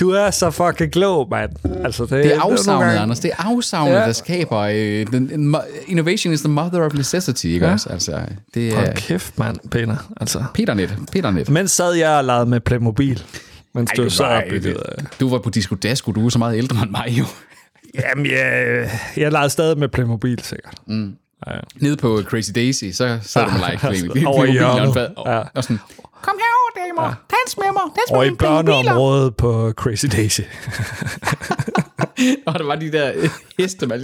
[0.00, 1.50] Du er så fucking klog, mand.
[1.84, 3.20] Altså, det, Det er afsavnet, gange- Anders.
[3.20, 3.98] Det er afsavnet, Ja.
[4.00, 4.58] der skaber...
[4.58, 7.72] Øh, den, innovation is the mother of necessity, ikke Ja.
[7.72, 7.88] også?
[7.88, 8.20] Altså,
[8.54, 9.96] det er Hold kæft, mand, Peter.
[10.20, 10.44] Altså.
[10.54, 10.98] Peternet.
[11.12, 11.48] Peternet.
[11.50, 13.22] Mens sad jeg og legede med Playmobil.
[13.74, 14.82] Mens du så var, opbyggede...
[15.20, 17.24] du var på Disco Dasko, du er så meget ældre end mig jo.
[17.94, 20.74] Jamen, jeg, jeg legede stadig med Playmobil, sikkert.
[20.86, 21.14] Mm.
[21.46, 21.60] Ja, ja.
[21.76, 24.26] Nede på Crazy Daisy, så sad du med like Playmobil.
[24.26, 25.08] Over i hjørnet.
[25.16, 25.38] og- Ja.
[25.54, 25.78] Og sådan,
[26.22, 27.14] Kom herover, damer.
[27.30, 27.82] Dans med mig.
[27.82, 30.40] Dans med Og i børneområdet på Crazy Daisy.
[32.46, 34.00] og der var de der øh, heste, man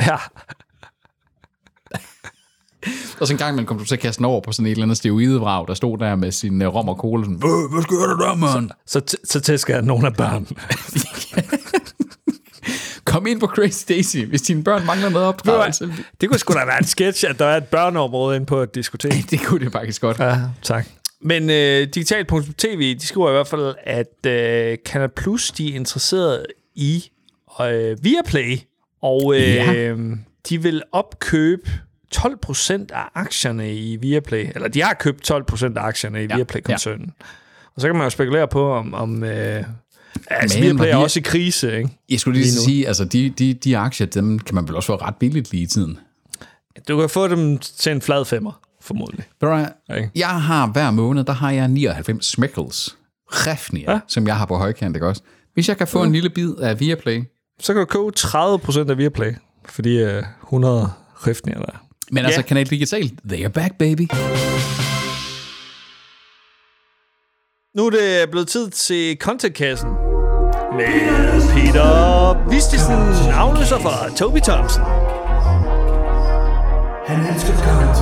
[0.00, 0.16] ja.
[3.20, 4.82] Og så en gang man kom du til at kaste over på sådan et eller
[4.82, 7.24] andet steroidevrag, der stod der med sin uh, rom og cola.
[7.24, 8.70] Sådan, "Øh, hvad sker der der, mand?
[8.86, 10.46] Så, t- så tæsker jeg nogle af børnene.
[13.20, 15.92] Kom ind på Crazy Daisy, hvis dine børn mangler noget opdragelse.
[16.20, 18.74] Det kunne sgu da være en sketch, at der er et børneområde inde på et
[18.74, 19.12] diskotek.
[19.30, 20.18] Det kunne det faktisk godt.
[20.18, 20.86] Ja, tak.
[21.22, 26.46] Men øh, digital.tv, de skriver i hvert fald, at øh, Canal Plus, de er interesseret
[26.74, 27.04] i
[27.60, 28.58] øh, Viaplay,
[29.02, 29.94] og øh, Ja.
[30.48, 31.70] de vil opkøbe
[32.16, 37.12] 12% af aktierne i Viaplay, eller de har købt 12% af aktierne i Ja, Viaplay-koncernen.
[37.74, 39.64] Og så kan man jo spekulere på, om, om øh,
[40.26, 41.90] altså, Men Viaplay er også i krise, ikke?
[42.10, 44.86] Jeg skulle lige, Lige sige, altså de, de, de aktier, dem kan man vel også
[44.86, 45.98] få ret billigt lige i tiden.
[46.88, 49.24] Du kan få dem til en flad femmer, formodentlig.
[49.96, 50.10] Ikke?
[50.14, 52.96] Jeg har hver måned, der har jeg 99 smeckles.
[53.32, 53.92] Refnier, Ja.
[53.92, 54.00] ja.
[54.08, 55.22] som jeg har på højkant, ikke også?
[55.54, 57.22] Hvis jeg kan få en lille bid af Viaplay,
[57.60, 59.32] Så kan du købe 30% af Viaplay,
[59.68, 60.92] for de øh, 100
[61.26, 61.72] riftninger der.
[61.72, 61.86] er.
[62.10, 62.26] men Ja.
[62.26, 64.08] altså Kanal Digital, they are back, baby.
[67.76, 69.88] Nu er det blevet tid til contentkassen
[70.76, 72.92] med Peter Vistisen,
[73.32, 74.82] afløser for Toby Thompson.
[77.06, 77.96] Han elsker content.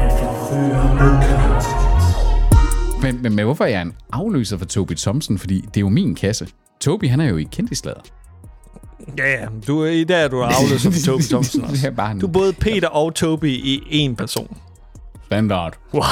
[0.00, 3.02] Han forfører med content.
[3.02, 5.38] Men, men, men hvorfor er jeg en afløser for Toby Thompson?
[5.38, 6.48] Fordi det er jo min kasse.
[6.80, 8.00] Toby, han er jo i kendislader.
[9.18, 12.18] Ja, ja, du er i dag er du afløser for Toby Thompson Det også.
[12.20, 14.56] Du er både Peter og Toby i én person.
[15.26, 15.72] standard.
[15.94, 16.02] Wow.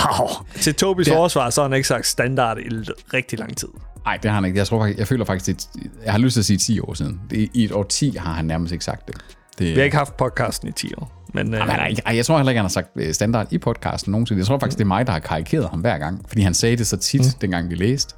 [0.60, 1.16] Til Tobys Ja.
[1.16, 2.68] forsvar, så har han ikke sagt standard i
[3.14, 3.68] rigtig lang tid.
[4.06, 4.58] Nej, det har han ikke.
[4.58, 6.94] Jeg, tror, faktisk- jeg føler faktisk, er, jeg har lyst til at sige 10 år
[6.94, 7.20] siden.
[7.30, 9.16] Det, I et år 10 har han nærmest ikke sagt det.
[9.58, 11.24] det Vi har ikke haft podcasten i 10 år.
[11.34, 11.74] Men, øh, Jamen,
[12.06, 14.38] ej, jeg tror heller ikke, han har sagt øh, standard i podcasten nogensinde.
[14.38, 16.24] Jeg tror faktisk, det er mig, der har karikeret ham hver gang.
[16.28, 17.26] Fordi han sagde det så tit, mm.
[17.40, 18.14] dengang vi læste.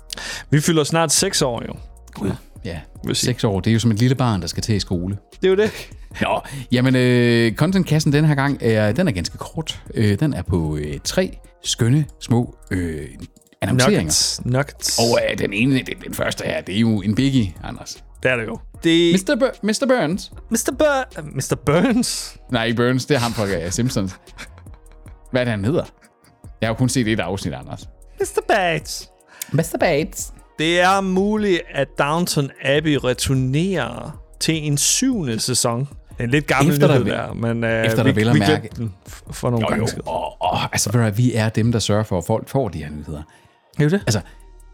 [0.51, 1.75] vi fylder snart 6 år jo.
[2.65, 3.27] Ja, Vil sige.
[3.27, 3.61] seks år.
[3.61, 5.17] Det er jo som et lille barn, der skal til i skole.
[5.43, 5.71] Det er jo det.
[6.23, 6.41] Nå,
[6.73, 9.83] jamen, øh, contentkassen den her gang, er, den er ganske kort.
[9.95, 13.07] Øh, den er på øh, tre skønne, små øh,
[13.63, 14.01] annonceringer.
[14.03, 14.41] Nuggets.
[14.45, 14.99] Nuggets.
[14.99, 18.05] Og øh, den ene, den, den første her, det er jo en biggie, Anders.
[18.23, 18.59] Det er det jo.
[18.85, 19.35] Det Mr.
[19.37, 19.87] Bur- Mr.
[19.89, 20.33] Burns.
[20.51, 20.71] Mr.
[20.83, 21.55] Bur- Mr.
[21.67, 22.37] Burns.
[22.51, 24.17] Nej, ikke Burns, det er ham fra uh, Simpsons.
[25.31, 25.85] Hvad er det, han hedder?
[26.61, 27.89] Jeg har jo kun set et afsnit, Anders.
[28.21, 28.41] Mr.
[28.49, 29.09] Bates.
[29.53, 29.77] Mr.
[29.81, 30.33] Bates.
[30.59, 35.81] Det er muligt, at Downton Abbey returnerer til en syvende sæson.
[35.81, 38.35] Det er en lidt gammel Efter nyhed der, men uh, efter vi, der vil at
[38.35, 38.95] vi mærke- den
[39.31, 40.03] for nogle Jo, gange jo.
[40.07, 43.23] Og, og, altså, vi er dem, der sørger for, at folk får de her nyheder.
[43.79, 44.01] Er det?
[44.07, 44.21] Altså,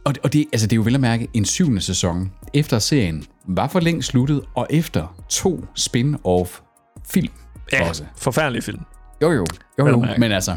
[0.04, 3.24] og, og det, altså, det er jo vel at mærke en syvende sæson, efter serien
[3.48, 6.60] var for længe sluttet, og efter to spin-off
[7.08, 7.32] film
[7.72, 8.04] Ja, også.
[8.16, 8.80] forfærdelig film.
[9.22, 9.46] Jo, jo,
[9.78, 10.06] jo, jo.
[10.18, 10.56] men altså,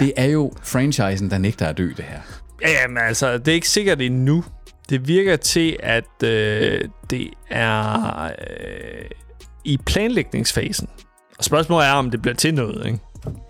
[0.00, 2.20] det er jo franchisen, der nægter at dø, det her.
[2.62, 4.44] Ja, men altså, det er ikke sikkert endnu.
[4.88, 8.30] Det virker til, at øh, det er øh,
[9.64, 10.88] i planlægningsfasen.
[11.38, 12.98] Og spørgsmålet er, om det bliver til noget, ikke?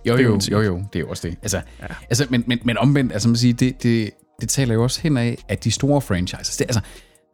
[0.05, 1.37] Jo, jo, jo, jo, det er jo også det.
[1.43, 1.87] Altså, ja.
[2.11, 5.17] altså men, men, men omvendt, altså man siger, det, det, det taler jo også hen
[5.17, 6.81] af, at de store franchises, det, altså,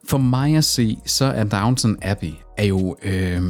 [0.08, 3.42] for mig at se, så er Downton Abbey er jo øh,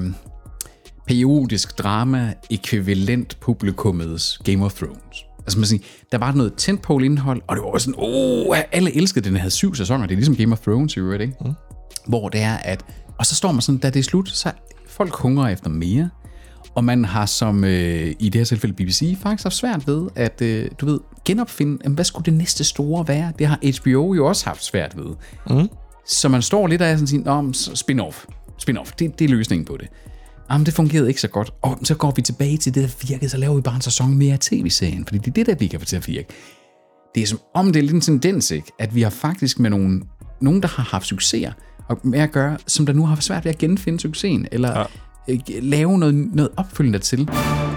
[1.07, 5.25] periodisk drama ekvivalent publikummets Game of Thrones.
[5.39, 8.97] Altså man siger, der var noget tentpole indhold, og det var også sådan, åh, alle
[8.97, 11.35] elskede den, den havde syv sæsoner, det er ligesom Game of Thrones i øvrigt, ikke?
[11.45, 11.53] Mm.
[12.07, 12.85] Hvor det er, at,
[13.19, 14.53] og så står man sådan, da det er slut, så
[14.87, 16.11] folk hungrer efter mere,
[16.75, 20.43] og man har som øh, i det her tilfælde BBC faktisk haft svært ved at,
[20.43, 23.33] øh, du ved, genopfinde, jamen, hvad skulle det næste store være?
[23.39, 25.15] Det har HBO jo også haft svært ved.
[25.51, 25.69] Mm.
[26.07, 28.27] Så man står lidt af sådan sige, men så spin-off.
[28.63, 29.89] Spin-off, det, det er løsningen på det.
[30.51, 31.53] Jamen, det fungerede ikke så godt.
[31.63, 34.15] Og så går vi tilbage til det, der virkede, så laver vi bare en sæson
[34.15, 36.29] mere af tv-serien, fordi det er det, der vi kan få til at virke.
[37.15, 38.73] Det er som om, det er lidt en tendens, ikke?
[38.79, 40.03] at vi har faktisk med nogle,
[40.41, 41.53] nogen, der har haft succeser,
[41.89, 44.85] og med at gøre, som der nu har svært ved at genfinde succesen, eller ja.
[45.63, 47.29] Lave noget, noget opfølgende til.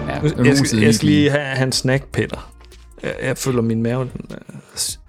[0.08, 2.52] Ja, Jeg skal, jeg skal den- lige have en snack, Peter.
[3.02, 4.38] Jeg, jeg føler, min mave den, øh,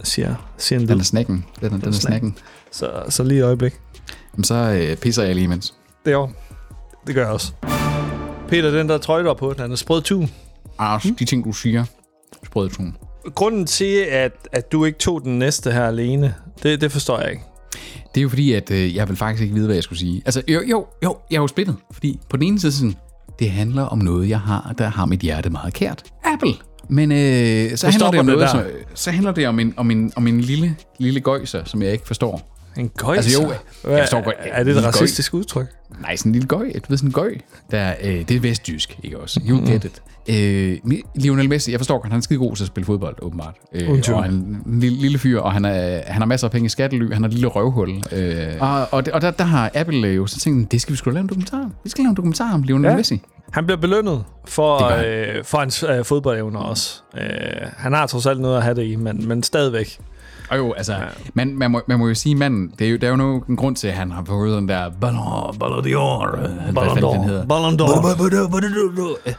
[0.03, 0.99] siger, siger en Den lyd.
[0.99, 1.45] er snacken.
[1.61, 2.37] Den er, den er snacken.
[2.71, 3.73] Så, så lige et øjeblik.
[4.33, 5.73] Jamen, så øh, pisser jeg lige imens.
[6.05, 6.27] Det er.
[7.07, 7.51] Det gør jeg også.
[8.47, 10.29] Peter, den der trøje, er på, den er sprød tun.
[10.77, 11.83] Ars, de ting, du siger,
[12.45, 12.97] sprød tun.
[13.35, 17.31] Grunden til, at, at du ikke tog den næste her alene, det, det forstår jeg
[17.31, 17.43] ikke.
[18.15, 20.21] Det er jo fordi, at øh, jeg vil faktisk ikke vide, hvad jeg skulle sige.
[20.25, 21.75] Altså, jo, jo, jo, jeg er jo splittet.
[21.91, 22.95] Fordi på den ene side, sådan,
[23.39, 26.03] det handler om noget, jeg har, der har mit hjerte meget kært.
[26.23, 26.53] Apple.
[26.89, 29.91] Men øh, så, handler det om det noget, så, så handler det om en, om
[29.91, 32.56] en, om en lille, lille gøjser, som jeg ikke forstår.
[32.77, 33.41] En gøjser?
[33.41, 35.67] Altså, jo, jeg forstår godt, Er det et racistisk udtryk?
[36.01, 36.71] Nej, sådan en lille gøj.
[36.73, 37.33] Du ved, sådan en gøj.
[37.71, 39.41] Der, øh, det er vestjysk, ikke også?
[39.49, 40.01] You get it.
[40.29, 40.77] Øh,
[41.15, 43.55] Lionel Messi, jeg forstår godt, han er skide god til at spille fodbold, åbenbart.
[43.73, 46.51] Øh, og han er en lille, lille fyr, og han, er, han har masser af
[46.51, 47.89] penge i skattely, han har et lille røvhul.
[48.11, 50.97] Øh, og og, det, og der, der har Apple jo så tænkt, det skal vi
[50.97, 51.69] sgu da lave en dokumentar.
[51.83, 52.95] Vi skal lave en dokumentar om Lionel Ja.
[52.95, 53.21] Messi.
[53.51, 55.05] Han bliver belønnet for, han.
[55.05, 57.01] øh, for hans øh, fodboldevner også.
[57.17, 57.23] Øh,
[57.77, 59.99] han har trods alt noget at have det i, men, men stadigvæk.
[60.49, 60.95] Og jo, altså,
[61.33, 63.43] man, man, må, man må jo sige, manden, det er jo, der er jo nogen
[63.49, 66.49] en grund til, at han har fået den der Ballon, Ballon d'Or, øh,
[67.13, 67.45] den hedder.
[67.45, 69.33] Ballon d'Or.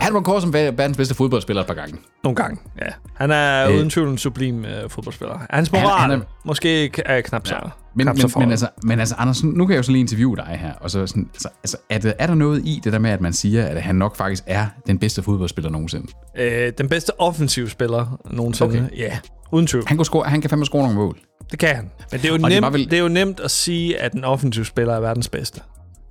[0.00, 1.96] Han var kort som verdens bedste fodboldspiller et par gange.
[2.24, 2.86] Nogle gange, ja.
[3.14, 3.74] Han er Øh.
[3.76, 5.38] uden tvivl en sublim øh, fodboldspiller.
[5.50, 7.54] Hans moral Han- han er- måske er knap så,
[7.94, 10.00] Men, knap men, så men, altså, men altså, Anders, nu kan jeg jo så lige
[10.00, 10.72] interviewe dig her.
[10.80, 13.20] Og så sådan, altså, altså, er, der, er der noget i det der med, at
[13.20, 16.06] man siger, at han nok faktisk er den bedste fodboldspiller nogensinde?
[16.38, 18.70] Øh, den bedste offensiv spiller nogensinde.
[18.86, 18.96] Okay.
[18.98, 19.18] Ja,
[19.52, 19.84] uden tvivl.
[19.86, 21.18] Han, kunne score, han kan fandme score nogle mål.
[21.50, 21.90] Det kan han.
[22.10, 22.90] Men det er jo, det nemt, var vel...
[22.90, 25.60] det er jo nemt at sige, at en offensiv spiller er verdens bedste.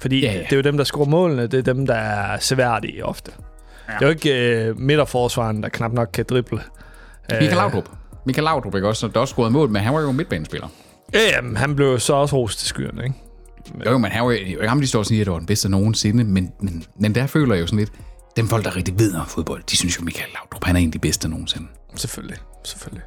[0.02, 0.40] Fordi Ja, ja.
[0.40, 3.32] det er jo dem, der scorer målene, det er dem, der er seværdige ofte.
[3.88, 3.94] Ja.
[3.94, 6.62] Det er jo ikke øh, midterforsvaren, der knap nok kan drible.
[7.32, 7.90] Michael Laudrup.
[8.26, 9.08] Michael Laudrup, ikke også?
[9.08, 10.68] Der også scoret mål, men han var jo midtbanespiller.
[11.14, 13.16] Ja, jamen, han blev så også rost til skyerne, ikke?
[13.86, 15.26] Jo, men han var jo det er jo ikke ham, de står og siger, at
[15.26, 17.92] det var den bedste nogensinde, men, men, men der føler jeg jo sådan lidt,
[18.38, 20.88] dem folk, der rigtig ved om fodbold, de synes jo, Michael Laudrup, han er en
[20.88, 21.68] af de bedste nogensinde.
[22.00, 23.04] Selvfølgelig, selvfølgelig.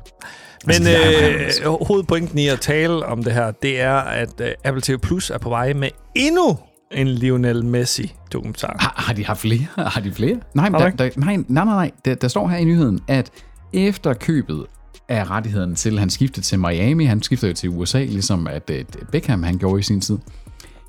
[0.66, 1.62] Altså, Men han altså.
[1.62, 5.30] øh, hovedpointen i at tale om det her, det er, at øh, Apple TV Plus
[5.30, 6.58] er på vej med endnu
[6.90, 8.76] en Lionel Messi-dokumentar.
[8.80, 9.66] Har, har de haft flere?
[9.76, 10.40] Har de flere?
[10.54, 11.90] Nej, men der, der, nej, nej, nej, nej.
[12.04, 13.30] Der, der står her i nyheden, at
[13.72, 14.66] efter købet
[15.08, 18.84] af rettigheden til, han skiftede til Miami, han skiftede jo til USA, ligesom at øh,
[19.12, 20.18] Beckham han gjorde i sin tid.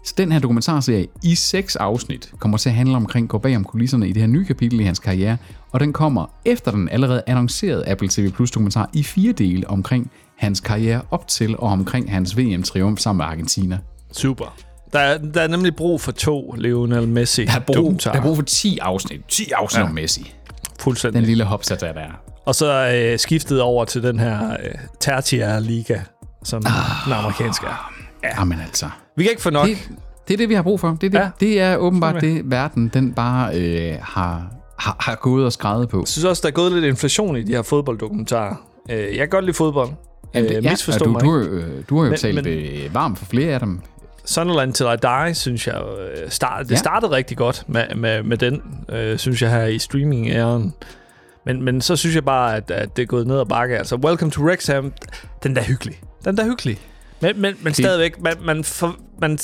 [0.05, 3.63] Så den her dokumentarserie i seks afsnit kommer til at handle omkring, gå bag om
[3.63, 5.37] kulisserne i det her nye kapitel i hans karriere,
[5.73, 10.11] og den kommer efter den allerede annoncerede Apple TV Plus dokumentar i fire dele omkring
[10.37, 13.77] hans karriere op til og omkring hans VM-triumf sammen med Argentina.
[14.11, 14.55] Super.
[14.93, 18.13] Der er, der er nemlig brug for to Lionel Messi Der er brug, dokumentarer.
[18.13, 19.21] der er brug for 10 afsnit.
[19.27, 19.85] 10 afsnit ja.
[19.85, 20.33] om Messi.
[20.79, 21.19] Fuldstændig.
[21.19, 22.11] Den lille hopsat der, er.
[22.45, 25.99] Og så øh, skiftet over til den her øh, tertiære liga,
[26.43, 26.73] som ah.
[27.05, 27.93] den amerikanske er.
[28.23, 28.29] Ja.
[28.39, 28.89] Jamen altså.
[29.17, 29.67] Vi kan ikke få nok.
[29.67, 29.77] Det,
[30.27, 30.97] det er det, vi har brug for.
[31.01, 31.29] Det er, det, ja.
[31.39, 34.47] det er åbenbart det, verden den bare øh, har,
[34.83, 35.99] har, har gået og skrevet på.
[35.99, 38.55] Jeg synes også, der er gået lidt inflation i de her fodbolddokumentarer.
[38.89, 39.89] Øh, jeg kan godt lide fodbold.
[40.35, 43.25] Øh, ja, du, mig du, øh, du har jo Men- talt men- øh, varmt for
[43.25, 43.79] flere af dem.
[44.25, 45.75] Sunderland Till I Die, synes jeg,
[46.15, 46.75] øh, start, det Ja.
[46.75, 50.73] startede rigtig godt med, med, med den, øh, synes jeg, her i streaming-æren.
[51.45, 53.77] Men, men så synes jeg bare, at, at det er gået ned ad bakke.
[53.77, 54.93] Altså, Welcome to Wrexham,
[55.43, 56.01] den der er hyggelig.
[56.25, 56.79] Den der er hyggelig.
[57.21, 59.37] Men, men, men stadigvæk, man, man, for, man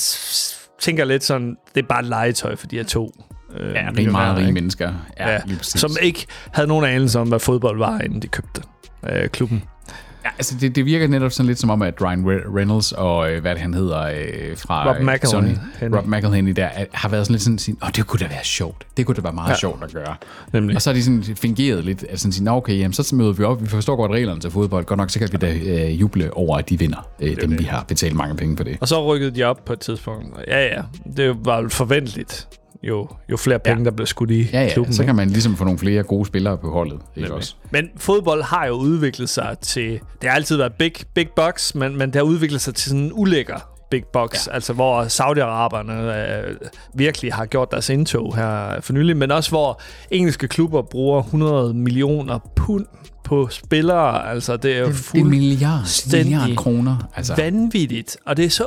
[0.80, 3.10] tænker lidt sådan, det er bare et legetøj for de her to.
[3.58, 4.92] Øh, Ja, millionærer, meget rige mennesker.
[5.20, 8.62] Ja, Ja, som ikke havde nogen anelse om, hvad fodbold var, inden de købte
[9.10, 9.62] øh, klubben.
[10.24, 13.32] Ja, altså det, det virker netop sådan lidt som om, at Ryan Re- Reynolds og
[13.32, 15.54] øh, hvad det han hedder øh, fra Rob øh, McElhenney.
[15.80, 18.26] Sony, Rob McElhenney der, at, har været sådan lidt sådan, sådan, åh, det kunne da
[18.28, 18.86] være sjovt.
[18.96, 19.56] Det kunne da være meget Ja.
[19.56, 20.14] sjovt at gøre.
[20.52, 20.76] Nemlig.
[20.76, 23.32] Og så har de sådan fingeret lidt, at sådan sige, "Nå, okay, jamen, så møder
[23.32, 26.00] vi op, vi forstår godt reglerne til fodbold, godt nok, så kan vi da øh,
[26.00, 28.78] juble over, at de vinder, øh, dem vi har betalt mange penge for det.
[28.80, 30.38] Og så rykkede de op på et tidspunkt.
[30.48, 30.82] Ja, ja.
[31.16, 32.48] Det var forventeligt,
[32.82, 33.84] jo, jo flere penge, ja.
[33.84, 34.94] der blev skudt i Ja, ja, klubben.
[34.94, 37.54] så kan man ligesom få nogle flere gode spillere på holdet, ikke også?
[37.70, 40.00] Men fodbold har jo udviklet sig til...
[40.22, 43.04] Det har altid været big, big bucks, men, men det har udviklet sig til sådan
[43.04, 44.46] en ulækker big bucks.
[44.46, 44.52] Ja.
[44.54, 46.56] Altså, hvor Saudi-Araberne øh,
[46.94, 49.16] virkelig har gjort deres indtog her for nylig.
[49.16, 52.86] Men også, hvor engelske klubber bruger 100 millioner pund
[53.24, 54.30] på spillere.
[54.30, 57.08] Altså, det er jo Det er fuldt milliard, fuldstændig milliard kroner.
[57.16, 58.66] Altså, vanvittigt, og det er så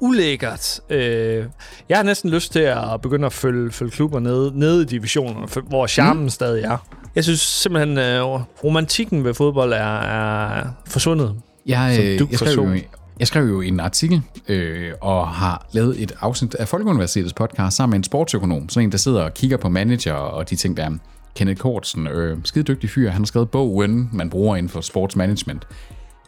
[0.00, 0.80] ulækkert.
[0.90, 1.44] Øh,
[1.88, 5.46] jeg har næsten lyst til at begynde at følge, følge klubber nede, nede i divisionerne,
[5.68, 6.30] hvor charmen mm.
[6.30, 6.76] stadig er.
[7.14, 8.22] Jeg synes simpelthen, øh,
[8.64, 11.34] romantikken ved fodbold er, er forsvundet.
[11.66, 12.74] Jeg, øh, jeg, skrev jo,
[13.18, 17.90] jeg skrev jo en artikel øh, og har lavet et afsnit af Folkeuniversitetets podcast sammen
[17.90, 20.84] med en sportsøkonom, sådan en, der sidder og kigger på manager og de ting, der
[20.84, 20.90] er.
[21.34, 25.66] Kenneth Kortsen, øh, skide dygtig fyr, han har skrevet bogen, man bruger inden for sportsmanagement.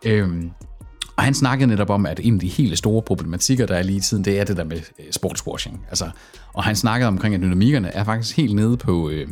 [0.05, 0.51] Øhm,
[1.21, 3.97] og han snakkede netop om, at en af de helt store problematikker, der er lige
[3.97, 5.87] i tiden, det er det der med øh, sportswashing.
[5.89, 6.11] Altså,
[6.53, 9.29] og han snakkede omkring, at dynamikkerne er faktisk helt nede på, øh,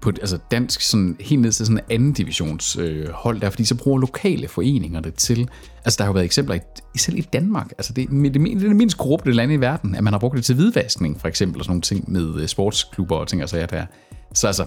[0.00, 3.64] på altså dansk, sådan, helt ned til sådan en anden divisions øh, hold der, fordi
[3.64, 5.48] så bruger lokale foreninger det til,
[5.84, 6.58] altså der har jo været eksempler,
[6.94, 9.56] i, selv i Danmark, altså det, det, det, det, er det mindst korrupte land i
[9.56, 12.40] verden, at man har brugt det til hvidvaskning, for eksempel, og sådan nogle ting med
[12.40, 13.86] øh, sportsklubber og ting altså, og sager der.
[14.34, 14.64] Så altså,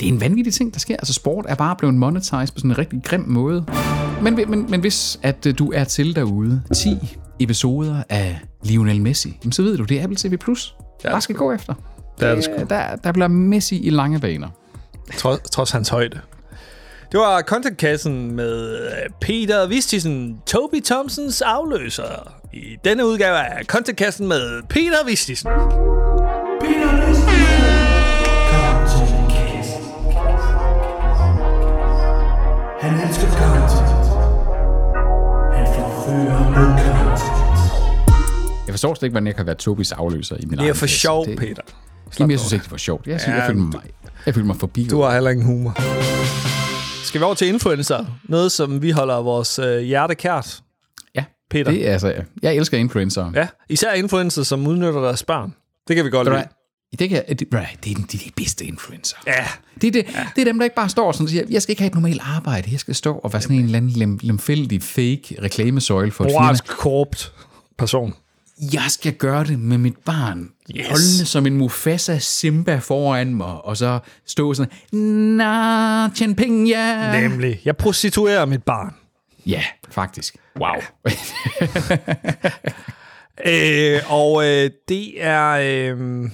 [0.00, 0.96] det er en vanvittig ting, der sker.
[0.96, 3.64] Altså sport er bare blevet monetized på sådan en rigtig grim måde.
[4.22, 9.38] Men, men, men hvis at øh, du er til derude 10 episoder af Lionel Messi,
[9.44, 10.36] jamen, så ved du, det er Apple TV+.
[10.36, 10.74] Plus.
[11.04, 11.74] er Der skal gå efter.
[12.20, 12.52] Det er det sgu.
[12.68, 14.48] der, der bliver Messi i lange baner.
[15.16, 16.20] Trods, trods hans højde.
[17.12, 22.32] Det var contentkassen med øh, Peter Vistisen, Toby Thompsons afløser.
[22.52, 25.50] I denne udgave af contentkassen med Peter Vistisen.
[26.60, 27.15] Peter Listen.
[32.86, 33.70] Han elsker content.
[35.56, 37.20] Han forfører med content.
[38.66, 40.74] Jeg forstår slet ikke, hvordan jeg kan være Tobis afløser i min Det er egen
[40.74, 41.62] for sjov, det, Peter.
[42.18, 43.06] Jamen, jeg synes ikke, det var sjovt.
[43.06, 43.82] Jeg, synes, Ja, jeg, følte men mig,
[44.26, 44.86] jeg følte mig forbi.
[44.90, 45.74] Du har heller ingen humor.
[47.04, 48.04] Skal vi over til influencer?
[48.24, 50.60] Noget, som vi holder vores øh, hjerte kært.
[51.14, 51.70] Ja, Peter.
[51.70, 52.14] det er altså...
[52.42, 53.30] Jeg elsker influencer.
[53.34, 55.54] Ja, især influencer, som udnytter deres børn.
[55.88, 56.44] Det kan vi godt lide.
[56.98, 59.16] Det, kan, det, det, er, de, det er de bedste influencer.
[59.26, 59.46] Ja,
[59.80, 60.26] Det er, det, ja.
[60.36, 61.94] det er dem, der ikke bare står sådan og siger, jeg skal ikke have et
[61.94, 66.10] normalt arbejde, jeg skal stå og være sådan en eller anden lem, lemfældig fake reklamesøjle
[66.12, 66.40] for et firma.
[66.40, 67.32] moralsk korrupt
[67.78, 68.14] person.
[68.72, 70.48] Jeg skal gøre det med mit barn.
[70.76, 70.86] Yes.
[70.88, 77.20] Holdende som en Mufasa Simba foran mig, og så stå sådan, na, tjen penge, ja.
[77.20, 77.60] Nemlig.
[77.64, 78.94] Jeg prostituerer mit barn.
[79.46, 80.36] Ja, faktisk.
[80.60, 80.76] Wow.
[83.46, 86.30] Øh, og øh, det er øh,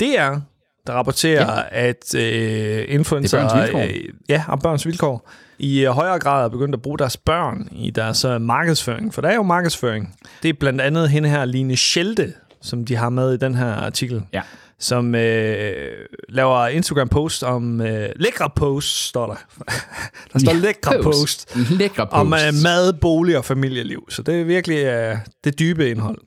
[0.00, 0.40] det er
[0.86, 1.88] der rapporterer, ja.
[1.88, 3.48] at øh, influencer...
[3.48, 3.80] Det er børns vilkår.
[3.80, 7.68] Øh, ja, og børns vilkår i øh, højere grad er begyndt at bruge deres børn
[7.72, 9.14] i deres øh, markedsføring.
[9.14, 10.14] For der er jo markedsføring.
[10.42, 12.32] Det er blandt andet hende her, Line Schelte,
[12.62, 14.22] som de har med i den her artikel.
[14.32, 14.42] Ja.
[14.78, 15.72] Som øh,
[16.28, 17.80] laver Instagram-post om...
[17.80, 19.34] Øh, lækre post, står der.
[20.32, 21.56] der står ja, lækre post.
[21.70, 22.14] Lækre post.
[22.14, 24.06] Om uh, mad, bolig og familieliv.
[24.08, 26.18] Så det er virkelig uh, det dybe indhold.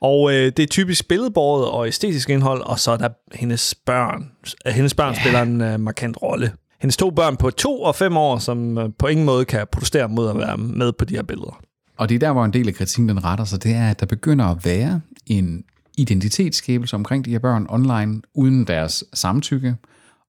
[0.00, 4.30] Og uh, det er typisk billedbordet og æstetisk indhold, og så er der hendes børn.
[4.66, 5.20] Uh, hendes børn yeah.
[5.20, 6.52] spiller en uh, markant rolle.
[6.80, 10.08] Hendes to børn på to og fem år, som uh, på ingen måde kan protestere
[10.08, 11.60] mod at være med på de her billeder.
[11.98, 14.00] Og det er der, hvor en del af kritikken den retter sig, det er, at
[14.00, 15.64] der begynder at være en
[15.98, 19.76] identitetsskabelse omkring de her børn online, uden deres samtykke,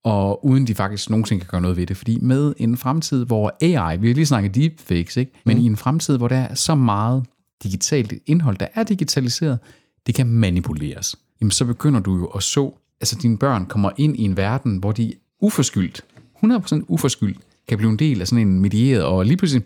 [0.03, 1.97] og uden de faktisk nogensinde kan gøre noget ved det.
[1.97, 5.32] Fordi med en fremtid, hvor AI, vi har lige snakket deepfakes, ikke?
[5.45, 5.63] men mm.
[5.63, 7.23] i en fremtid, hvor der er så meget
[7.63, 9.60] digitalt indhold, der er digitaliseret,
[10.08, 11.15] det kan manipuleres.
[11.41, 14.78] Jamen så begynder du jo at så, altså dine børn kommer ind i en verden,
[14.78, 16.06] hvor de uforskyldt,
[16.43, 19.63] 100% uforskyldt, kan blive en del af sådan en medieret, og lige pludselig,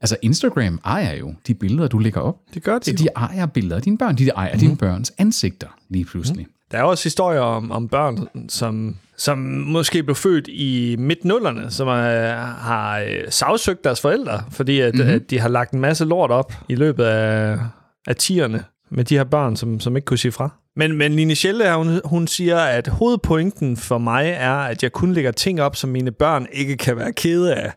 [0.00, 2.40] Altså Instagram ejer jo de billeder, du lægger op.
[2.54, 4.18] Det gør de de ejer billeder af dine børn.
[4.18, 4.60] De ejer mm.
[4.60, 6.46] dine børns ansigter lige pludselig.
[6.46, 6.52] Mm.
[6.72, 11.88] Der er også historier om, om børn, som, som måske blev født i midt-nullerne, som
[11.88, 15.10] er, har øh, sagsøgt deres forældre, fordi at, mm-hmm.
[15.14, 17.58] at de har lagt en masse lort op i løbet af,
[18.06, 20.50] af tierne med de her børn, som, som ikke kunne sige fra.
[20.76, 25.12] Men, men Line Schelle, hun, hun siger, at hovedpointen for mig er, at jeg kun
[25.12, 27.72] lægger ting op, som mine børn ikke kan være kede af.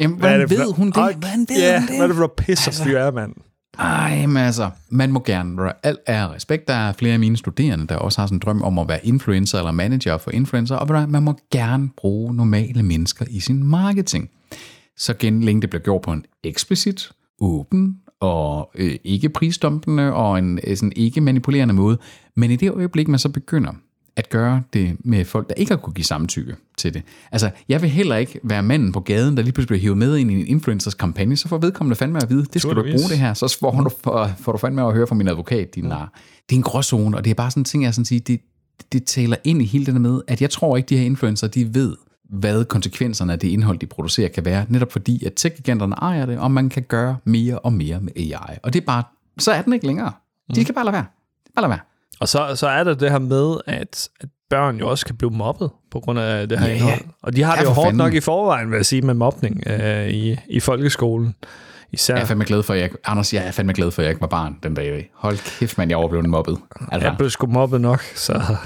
[0.00, 0.94] Jamen, Hvad er hvordan det ved for- hun det?
[0.96, 1.96] Hvordan ved ja, hun det?
[1.96, 3.32] hvad er det for pis altså, fyr er, mand?
[3.78, 6.68] Ej, men altså, man må gerne, alt er respekt.
[6.68, 9.06] Der er flere af mine studerende, der også har sådan en drøm om at være
[9.06, 14.30] influencer eller manager for influencer, og man må gerne bruge normale mennesker i sin marketing.
[14.96, 17.10] Så genlænge det bliver gjort på en eksplicit,
[17.40, 21.98] åben og øh, ikke prisdumpende og en øh, sådan ikke manipulerende måde.
[22.36, 23.72] Men i det øjeblik, man så begynder
[24.16, 27.02] at gøre det med folk, der ikke har kunne give samtykke til det.
[27.32, 30.16] Altså, jeg vil heller ikke være manden på gaden, der lige pludselig bliver hivet med
[30.16, 33.08] ind i en influencers kampagne, så får vedkommende fandme at vide, det skal du bruge
[33.08, 33.90] det her, så får du,
[34.38, 36.12] får, du fandme at høre fra min advokat, din nar.
[36.48, 38.40] Det er en gråzone, og det er bare sådan en ting, jeg sådan siger, det,
[38.92, 41.46] det taler ind i hele det der med, at jeg tror ikke, de her influencer,
[41.46, 41.96] de ved,
[42.30, 46.38] hvad konsekvenserne af det indhold, de producerer, kan være, netop fordi, at tech-giganterne ejer det,
[46.38, 48.58] og man kan gøre mere og mere med AI.
[48.62, 49.02] Og det er bare,
[49.38, 50.12] så er den ikke længere.
[50.54, 51.04] De skal bare lade være.
[51.54, 51.93] Bare lade være.
[52.24, 55.30] Og så, så er der det her med, at, at børn jo også kan blive
[55.30, 56.80] mobbet på grund af det her Ja, yeah.
[56.82, 57.00] indhold.
[57.22, 57.98] Og de har Ja, det jo hårdt fanden.
[57.98, 61.34] nok i forvejen, vil jeg sige, med mobning øh, i, i folkeskolen.
[61.92, 62.14] Især.
[62.14, 64.10] Jeg er fandme glad for, at jeg, Anders, jeg er fandme glad for, at jeg
[64.10, 65.10] ikke var barn den dag.
[65.14, 66.58] Hold kæft, man, jeg var blevet mobbet.
[66.92, 67.08] Altså.
[67.08, 68.00] Jeg blev sgu mobbet nok.
[68.14, 68.56] Så.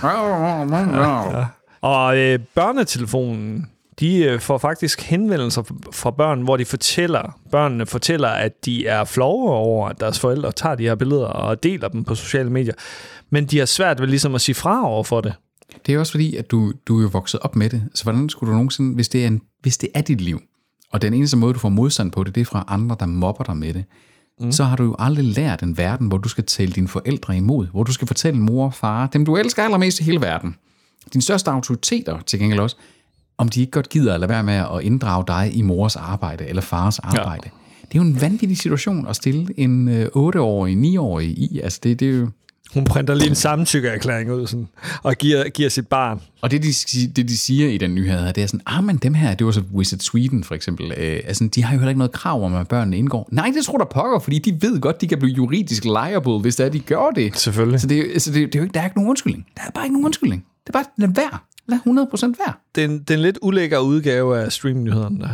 [1.81, 3.67] Og øh, børnetelefonen,
[4.01, 9.05] de øh, får faktisk henvendelser fra børn, hvor de fortæller, børnene fortæller, at de er
[9.05, 12.75] flove over, at deres forældre tager de her billeder og deler dem på sociale medier.
[13.31, 15.35] Men de har svært ved ligesom at sige fra over for det.
[15.87, 17.83] Det er også fordi, at du, du er jo vokset op med det.
[17.95, 20.41] Så hvordan skulle du nogensinde, hvis det, er en, hvis det er dit liv,
[20.93, 23.45] og den eneste måde, du får modstand på det, det er fra andre, der mobber
[23.45, 23.85] dig med det,
[24.41, 24.53] mm.
[24.53, 27.67] så har du jo aldrig lært en verden, hvor du skal tale dine forældre imod,
[27.67, 30.57] hvor du skal fortælle mor og far, dem du elsker allermest i hele verden,
[31.13, 32.77] dine største autoriteter til gengæld også,
[33.39, 36.47] om de ikke godt gider at lade være med at inddrage dig i mors arbejde
[36.47, 37.43] eller fars arbejde.
[37.45, 37.51] Ja.
[37.89, 41.61] Det er jo en vanvittig situation at stille en øh, 8-årig, 9-årig i.
[41.61, 42.29] Altså det, det er jo,
[42.75, 44.69] Hun printer lige en samtykkeerklæring ud sådan,
[45.03, 46.21] og giver, giver sit barn.
[46.41, 46.69] Og det de,
[47.17, 49.47] det, de siger i den nyhed her, det er sådan, ah, men dem her, det
[49.47, 52.45] var så Visit Sweden for eksempel, øh, altså, de har jo heller ikke noget krav
[52.45, 53.29] om, at børnene indgår.
[53.33, 56.57] Nej, det tror der pokker, fordi de ved godt, de kan blive juridisk liable, hvis
[56.57, 57.37] det er, de gør det.
[57.39, 57.81] Selvfølgelig.
[57.81, 59.47] Så det, er- altså, det, det er jo ikke, der er ikke nogen undskyldning.
[59.57, 60.45] Der er bare ikke nogen undskyldning.
[60.67, 61.39] Det er bare, lad være.
[61.69, 62.53] Lad 100% være.
[62.75, 65.29] Det er, en, det er en lidt ulækker udgave af streamnyhederne, der.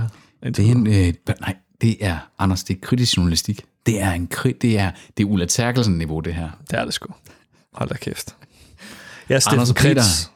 [0.50, 3.64] Det er en, øh, nej, det er, Anders, det er kritisk journalistik.
[3.86, 4.26] Det er en
[4.62, 6.48] det er, det er Ulla Terkelsen-niveau, det her.
[6.70, 7.14] Det er det sgu.
[7.72, 8.34] Hold da kæft.
[9.28, 9.72] Jeg er Anders.
[9.72, 10.26] Kritz.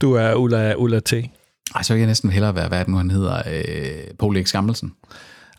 [0.00, 1.12] Du er Ulla, Ulla T.
[1.12, 4.36] Ej, så vil jeg næsten hellere være, hvad er det nu, han hedder, øh, Paul
[4.36, 4.92] Erik Skammelsen.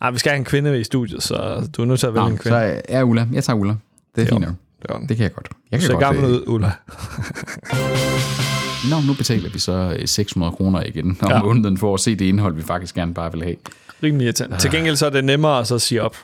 [0.00, 2.24] Ej, vi skal have en kvinde i studiet, så du er nødt til at vælge
[2.24, 2.58] Nå, en så kvinde.
[2.58, 3.26] er er Ulla.
[3.32, 3.74] Jeg tager Ulla.
[4.16, 4.40] Det er Jo, fint
[4.90, 5.08] nok.
[5.08, 5.48] det kan jeg godt.
[5.70, 6.72] Jeg kan ser godt, gammel øh, ud, Ulla.
[8.90, 11.42] Nå, nu betaler vi så øh, 600 kroner igen om ja.
[11.42, 13.56] måneden for at se det indhold, vi faktisk gerne bare vil have.
[14.02, 14.56] Rimelig irriterende.
[14.58, 16.16] Til gengæld så er det nemmere at så sige op.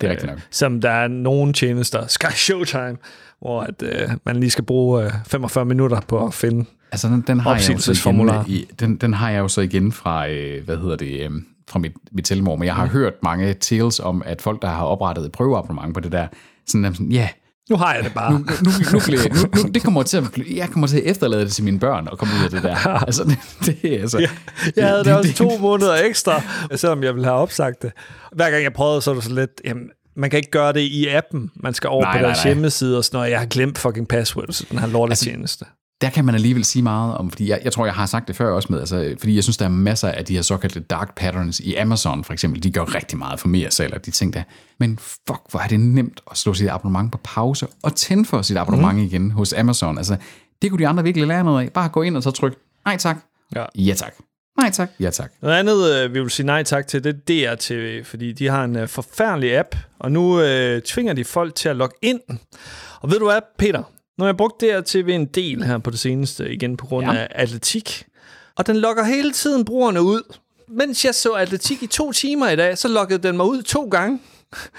[0.00, 0.38] Det er rigtigt nok.
[0.50, 2.96] Som der er nogle tjenester, Sky Showtime,
[3.40, 6.64] hvor at, øh, man lige skal bruge øh, 45 minutter på at finde.
[6.92, 9.60] Altså, den, den, har jeg jo så igen, i, den, den har jeg jo så
[9.60, 11.30] igen fra, øh, hvad hedder det, øh,
[11.68, 12.80] fra mit, mit tilmor, men jeg Mm.
[12.80, 16.26] har hørt mange tales om, at folk, der har oprettet et prøveabonnement på det der,
[16.66, 17.28] sådan, sådan ja,
[17.70, 18.32] Nu har jeg det bare.
[18.32, 20.24] nu, nu, nu, bliver, nu, nu, det kommer til at,
[20.56, 22.76] jeg kommer til at efterlade det til mine børn og komme ud af det der.
[23.06, 23.38] Altså, det,
[23.82, 24.18] det altså...
[24.18, 24.28] Ja,
[24.76, 26.42] jeg havde det også to måneder ekstra,
[26.76, 27.92] selvom jeg ville have opsagt det.
[28.32, 29.84] Hver gang jeg prøvede, så var det så lidt, jamen,
[30.16, 31.50] man kan ikke gøre det i appen.
[31.56, 32.52] Man skal over Nej, på nej, deres nej.
[32.52, 33.30] hjemmeside og sådan noget.
[33.30, 35.64] Jeg har glemt fucking password, så den her lortetjeneste.
[36.02, 38.36] Der kan man alligevel sige meget om, fordi jeg, jeg tror, jeg har sagt det
[38.36, 41.14] før også med, altså, fordi jeg synes, der er masser af de her såkaldte dark
[41.14, 44.32] patterns i Amazon, for eksempel, de gør rigtig meget for mere salg, og de ting
[44.32, 44.42] der.
[44.78, 48.42] Men fuck, hvor er det nemt at slå sit abonnement på pause og tænde for
[48.42, 49.04] sit abonnement mm.
[49.04, 49.98] igen hos Amazon.
[49.98, 50.16] Altså,
[50.62, 51.72] det kunne de andre virkelig lære noget af.
[51.72, 53.16] Bare gå ind og så tryk, nej tak,
[53.56, 53.64] Ja.
[53.74, 54.14] ja tak,
[54.58, 55.32] nej tak, ja tak.
[55.42, 58.64] Noget andet, øh, vi vil sige nej tak til, det er DRTV, fordi de har
[58.64, 62.20] en øh, forfærdelig app, og nu øh, tvinger de folk til at logge ind.
[63.00, 63.82] Og ved du hvad, Peter?
[64.22, 67.16] Har jeg brugt DRTV en del her på det seneste, igen på grund Ja.
[67.16, 68.04] af atletik.
[68.56, 70.22] Og den logger hele tiden brugerne ud.
[70.68, 73.88] Mens jeg så atletik i to timer i dag, så loggede den mig ud to
[73.90, 74.18] gange.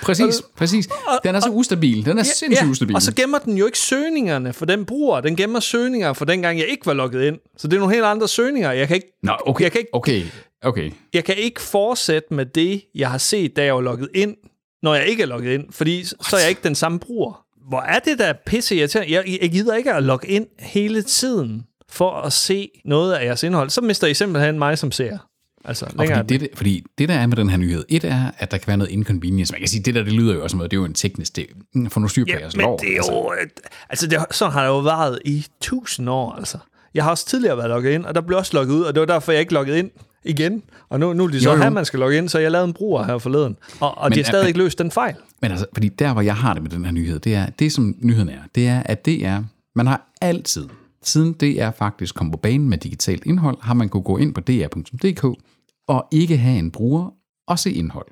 [0.01, 0.89] Præcis, præcis.
[1.23, 2.05] Den er så ustabil.
[2.05, 2.95] Den er sindssygt ustabil.
[2.95, 5.21] Og så gemmer den jo ikke søgningerne for den bruger.
[5.21, 7.37] Den gemmer søgninger for dengang, jeg ikke var logget ind.
[7.57, 8.71] Så det er nogle helt andre søgninger.
[8.71, 10.23] Jeg kan ikke, Nå, okay, jeg kan ikke- okay,
[10.61, 10.91] okay.
[11.13, 14.35] jeg kan ikke fortsætte med det, jeg har set, da jeg var logget ind,
[14.83, 17.45] når jeg ikke er logget ind, fordi så er jeg ikke den samme bruger.
[17.67, 19.13] Hvor er det der pisse irriterende?
[19.13, 23.43] Jeg, jeg gider ikke at logge ind hele tiden for at se noget af jeres
[23.43, 23.69] indhold.
[23.69, 25.17] Så mister I simpelthen mig som ser.
[25.65, 28.51] Altså, Og fordi, det, fordi det, der er med den her nyhed, et er, at
[28.51, 29.53] der kan være noget inconvenience.
[29.53, 31.35] Man kan sige, det der, det lyder jo også noget, det er jo en teknisk,
[31.35, 31.45] det
[31.89, 32.79] får nu styr på Ja, jeres men lov.
[32.79, 33.11] det er altså.
[33.11, 33.31] jo...
[33.43, 36.57] et- Altså, det, sådan har det jo været i tusind år, altså.
[36.93, 38.99] Jeg har også tidligere været logget ind, og der blev også logget ud, og det
[38.99, 39.91] var derfor, jeg ikke logget ind
[40.23, 40.63] igen.
[40.89, 41.61] Og nu, nu er de så Jo, jo.
[41.61, 43.57] her, man skal logge ind, så jeg lavede en bruger her forleden.
[43.79, 45.15] Og, og de Men har stadig ikke løst den fejl.
[45.41, 47.71] Men altså, fordi der, hvor jeg har det med den her nyhed, det er, det
[47.71, 49.43] som nyheden er, det er, at det er,
[49.75, 50.67] man har altid,
[51.03, 54.41] siden DR faktisk kom på banen med digitalt indhold, har man kunne gå ind på
[54.41, 55.39] dr.dk
[55.87, 57.09] og ikke have en bruger
[57.47, 58.07] og se indhold.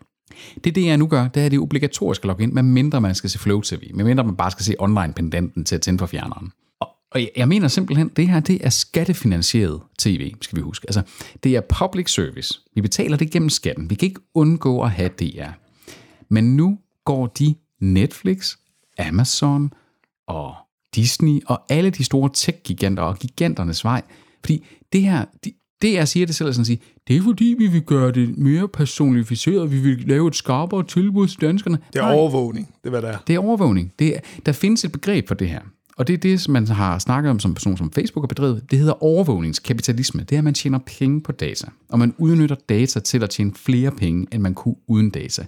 [0.63, 3.15] Det DR nu gør, det er, at det er obligatorisk at logge ind, medmindre man
[3.15, 6.51] skal se Flow TV, medmindre man bare skal se online-pendanten til at tænde for fjerneren.
[7.11, 10.85] Og, jeg, jeg mener simpelthen, det her, det er skattefinansieret tv, skal vi huske.
[10.87, 11.01] Altså,
[11.43, 12.59] det er public service.
[12.75, 13.89] Vi betaler det gennem skatten.
[13.89, 15.49] Vi kan ikke undgå at have DR.
[16.29, 18.55] Men nu går de Netflix,
[18.99, 19.73] Amazon
[20.27, 20.55] og
[20.95, 24.01] Disney og alle de store tech-giganter og giganternes vej.
[24.39, 27.21] Fordi det her, de, det jeg siger det selv, er sådan at sige, det er
[27.21, 31.77] fordi, vi vil gøre det mere personificeret, vi vil lave et skarpere tilbud til danskerne.
[31.93, 33.17] Det er Nej, overvågning, det er, hvad det er.
[33.27, 33.93] det er overvågning.
[33.99, 35.61] Det er, der findes et begreb for det her.
[36.01, 38.71] Og det er det, som man har snakket om som person som Facebook har bedrevet.
[38.71, 40.23] Det hedder overvågningskapitalisme.
[40.23, 41.67] Det er, at man tjener penge på data.
[41.89, 45.45] Og man udnytter data til at tjene flere penge, end man kunne uden data.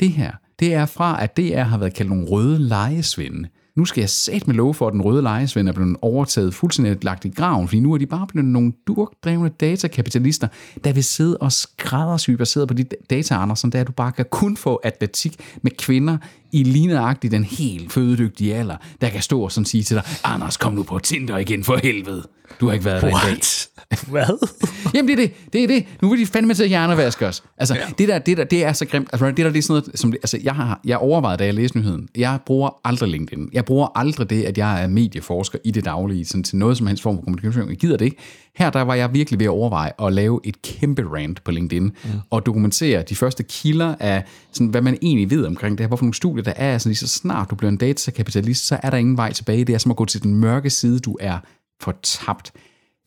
[0.00, 3.48] Det her, det er fra, at DR har været kaldt nogle røde lejesvinde.
[3.76, 7.04] Nu skal jeg sat med love for, at den røde lejesvinde er blevet overtaget fuldstændig
[7.04, 10.48] lagt i graven, fordi nu er de bare blevet nogle durkdrevne datakapitalister,
[10.84, 14.56] der vil sidde og skræddersy baseret på de data, Andersen, der du bare kan kun
[14.56, 16.18] få atletik med kvinder
[16.52, 20.56] i ligneragtigt den helt fødedygtige alder, der kan stå og sådan sige til dig, Anders,
[20.56, 22.22] kom nu på Tinder igen for helvede.
[22.60, 23.20] Du har ikke været der i dag.
[23.20, 23.68] What?
[24.10, 24.48] Hvad?
[24.94, 25.52] Jamen, det er det.
[25.52, 25.86] Det er det.
[26.02, 27.42] Nu vil de fandme til at hjernevaske os.
[27.58, 27.80] Altså, ja.
[27.98, 29.08] det, der, det, der, det er så grimt.
[29.12, 31.54] Altså, det der, det er sådan noget, som, altså, jeg har jeg overvejet, da jeg
[31.54, 32.08] læste nyheden.
[32.16, 33.50] Jeg bruger aldrig LinkedIn.
[33.64, 36.86] Jeg bruger aldrig det, at jeg er medieforsker i det daglige, sådan til noget som
[36.86, 37.68] helst form for kommunikation.
[37.68, 38.16] Jeg gider det ikke.
[38.56, 41.82] Her der var jeg virkelig ved at overveje at lave et kæmpe rant på LinkedIn,
[41.82, 42.10] mm.
[42.30, 46.04] og dokumentere de første kilder af, sådan, hvad man egentlig ved omkring det her, hvorfor
[46.04, 48.96] nogle studier der er, sådan, lige så snart du bliver en datakapitalist, så er der
[48.96, 49.64] ingen vej tilbage.
[49.64, 51.38] Det er som at gå til den mørke side, du er
[51.80, 52.52] fortabt.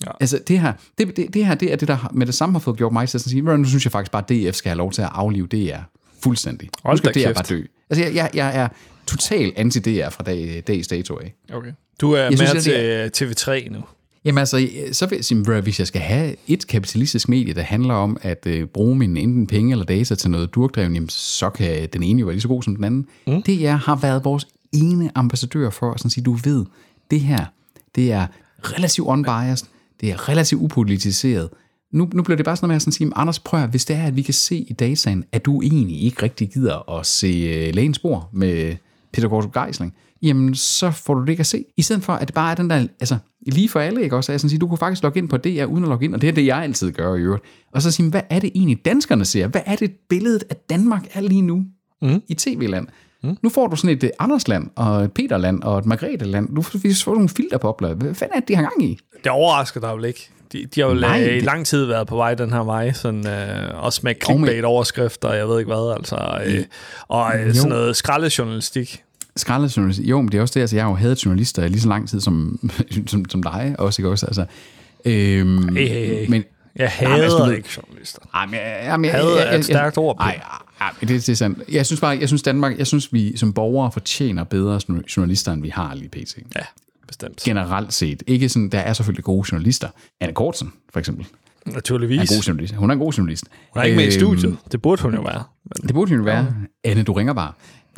[0.06, 0.12] Ja.
[0.20, 2.60] Altså det her, det, det, det her, det er det, der med det samme har
[2.60, 4.56] fået gjort mig til at sige, "Ved du, nu synes jeg faktisk bare, at DF
[4.56, 5.78] skal have lov til at aflive DR
[6.24, 6.70] fuldstændig.
[6.84, 7.36] Nu Hold skal da DR kæft.
[7.36, 7.64] bare dø.
[7.90, 8.68] Altså jeg, jeg, jeg er
[9.08, 11.34] total anti-DR fra dag, dags dato af.
[11.54, 11.72] Okay.
[12.02, 13.80] Du er synes, med at til TV3 nu.
[14.26, 17.54] Jamen altså, så vil jeg sige, "Ved du, hvis jeg skal have et kapitalistisk medie,
[17.54, 21.10] der handler om at øh, bruge mine enten penge eller data til noget durkdreven, jamen,
[21.10, 23.08] så kan den ene jo være lige så god som den anden.
[23.28, 23.44] Mm.
[23.44, 26.66] Det jeg har været vores ene ambassadør for, at sådan sige, du ved,
[27.12, 27.46] det her,
[27.96, 28.28] det er
[28.64, 29.68] relativt unbiased,
[30.02, 31.50] det er relativt upolitiseret.
[31.92, 33.86] Nu, nu bliver det bare sådan noget med at sådan sige, Anders, prøv at, hvis
[33.86, 37.06] det er, at vi kan se i dataen, at du egentlig ikke rigtig gider at
[37.06, 37.28] se
[37.70, 38.76] uh, lægens spor med
[39.14, 41.66] Peter Kortrup Geisling, jamen så får du det ikke at se.
[41.78, 44.32] I stedet for, at det bare er den der, altså lige for alle, ikke også?
[44.32, 46.30] Altså, sige, du kunne faktisk logge ind på DR uden at logge ind, og det
[46.30, 47.44] er det, jeg altid gør i øvrigt.
[47.72, 49.48] Og så sige, hvad er det egentlig danskerne ser?
[49.48, 51.64] Hvad er det billedet af Danmark er lige nu
[52.02, 52.22] mm.
[52.28, 52.88] i tv-land?
[53.24, 53.38] Mm.
[53.42, 56.50] Nu får du sådan et øh, Andersland, og et Peterland, og et Margrethe-land.
[56.50, 57.94] Nu får får nogle filterbobler.
[57.94, 59.00] Hvad fanden er det, de har gang i?
[59.24, 60.30] Det overrasker dig vel ikke?
[60.54, 62.64] De, de har jo Nej, Nej, i det- lang tid været på vej den her
[62.64, 66.64] vej, sådan, øh, også med clickbait-overskrifter, jeg ved ikke hvad, altså, øh,
[67.08, 69.04] og øh, sådan noget skraldejournalistik.
[69.36, 70.00] Skraldejournalist.
[70.04, 72.10] Jo, men det er også det, altså jeg har jo hadet journalister lige så lang
[72.10, 72.70] tid som,
[73.08, 74.26] som, som dig også, ikke også?
[74.26, 74.46] Altså,
[75.06, 76.30] øhm, Hey, hey, hey.
[76.30, 76.44] Men,
[76.76, 78.20] Jeg Jamen, altså, hader ved- ikke journalister.
[78.34, 80.42] ej, men, ja, men, Hadet er et stærkt ord, Nej,
[80.82, 81.60] ej, det, det er sandt.
[81.72, 84.80] Jeg synes bare, jeg synes Danmark, jeg synes vi som borgere fortjener bedre
[85.18, 86.38] journalister, end vi har lige pt.
[86.56, 86.62] Ja,
[87.08, 87.38] bestemt.
[87.46, 88.24] Generelt set.
[88.28, 89.90] Ikke sådan, der er selvfølgelig gode journalister.
[90.22, 91.26] Anne Kortsen, for eksempel,
[91.66, 92.32] er Naturligvis.
[92.32, 92.74] en god journalist.
[92.76, 93.44] Hun er en god journalist.
[93.74, 94.58] Hun er ikke med i Øhm, studiet.
[94.72, 95.44] Det burde hun jo være.
[95.64, 96.54] Men Det burde jo være.
[96.84, 97.52] Anne, du ringer bare.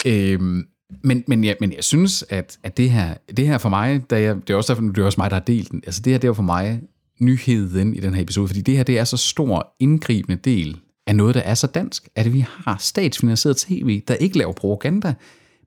[0.05, 0.63] Øhm,
[1.03, 4.21] men, men, jeg, men jeg synes, at, at det, her, det her for mig, da
[4.21, 5.81] jeg, det er også derfor, det er også mig, der har delt den.
[5.85, 6.81] Altså det her, det er for mig
[7.21, 11.15] nyheden i den her episode, fordi det her, det er så stor indgribende del af
[11.15, 15.13] noget, der er så dansk, at vi har statsfinansieret tv, der ikke laver propaganda,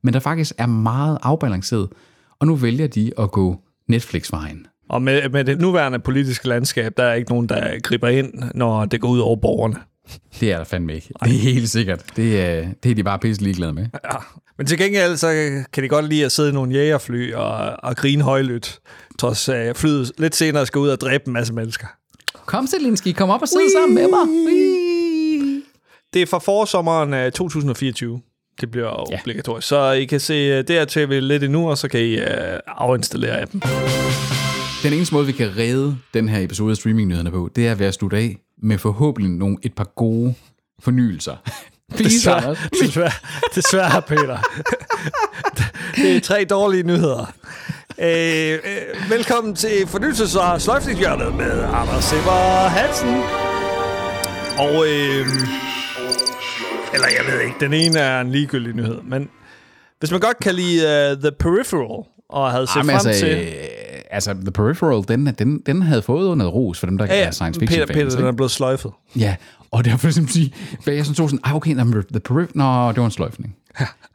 [0.03, 1.89] men der faktisk er meget afbalanceret.
[2.43, 3.57] Og nu vælger de at gå
[3.89, 4.67] Netflix-vejen.
[4.89, 8.85] Og med, med det nuværende politiske landskab, der er ikke nogen, der griber ind, når
[8.85, 9.77] det går ud over borgerne.
[10.41, 11.09] Det er der fandme ikke.
[11.25, 12.05] Det er helt sikkert.
[12.17, 13.87] Det er, det er de bare pisse ligeglade med.
[14.05, 14.17] Ja.
[14.59, 15.29] Men til gengæld, så
[15.73, 18.81] kan de godt lide at sidde i nogle jægerfly og, og grine højlydt,
[19.19, 21.87] trods uh, flyet lidt senere skal ud og dræbe en masse mennesker.
[22.47, 24.27] Kom, Zelinski, kom op og sidde sammen med mig.
[26.15, 28.21] Det er fra forsommeren uh, 2024.
[28.61, 29.05] Det bliver Ja.
[29.11, 29.21] ja.
[29.21, 29.69] obligatorisk.
[29.69, 32.25] Så I kan se uh, det her tv lidt endnu, og så kan I uh,
[32.67, 33.63] afinstallere appen.
[34.83, 37.87] Den eneste måde, vi kan redde den her episode af streamingnyhederne på, det er ved
[37.87, 40.35] at slutte af med forhåbentlig nogle, et par gode
[40.83, 41.37] fornyelser.
[41.97, 43.11] Please, Desværre, desværre,
[43.55, 44.39] desværre Peter.
[46.03, 47.33] det er tre dårlige nyheder.
[47.99, 53.23] Øh, øh, velkommen til fornyelses- og sløjfningshjørnet med Anders Simmer Hansen.
[54.59, 55.27] Og, øh,
[56.95, 59.29] eller jeg ved ikke, den ene er en ligegyldig nyhed, men
[59.99, 63.39] hvis man godt kan lide uh, The Peripheral, og havde set Jamen, frem altså, til...
[63.39, 63.53] øh,
[64.11, 67.19] altså, The Peripheral, den, den, den havde fået noget ros for dem, der Ja, er
[67.19, 68.15] ja, science Peter, fiction Peter, fans.
[68.15, 68.37] den er ikke?
[68.37, 68.93] blevet sløjfet.
[69.17, 69.37] Ja,
[69.71, 72.05] og det er for eksempel at sige, hvad jeg sådan tog sådan, ah, okay, jamen,
[72.11, 73.57] The Peripheral, nå, det var en sløjfning.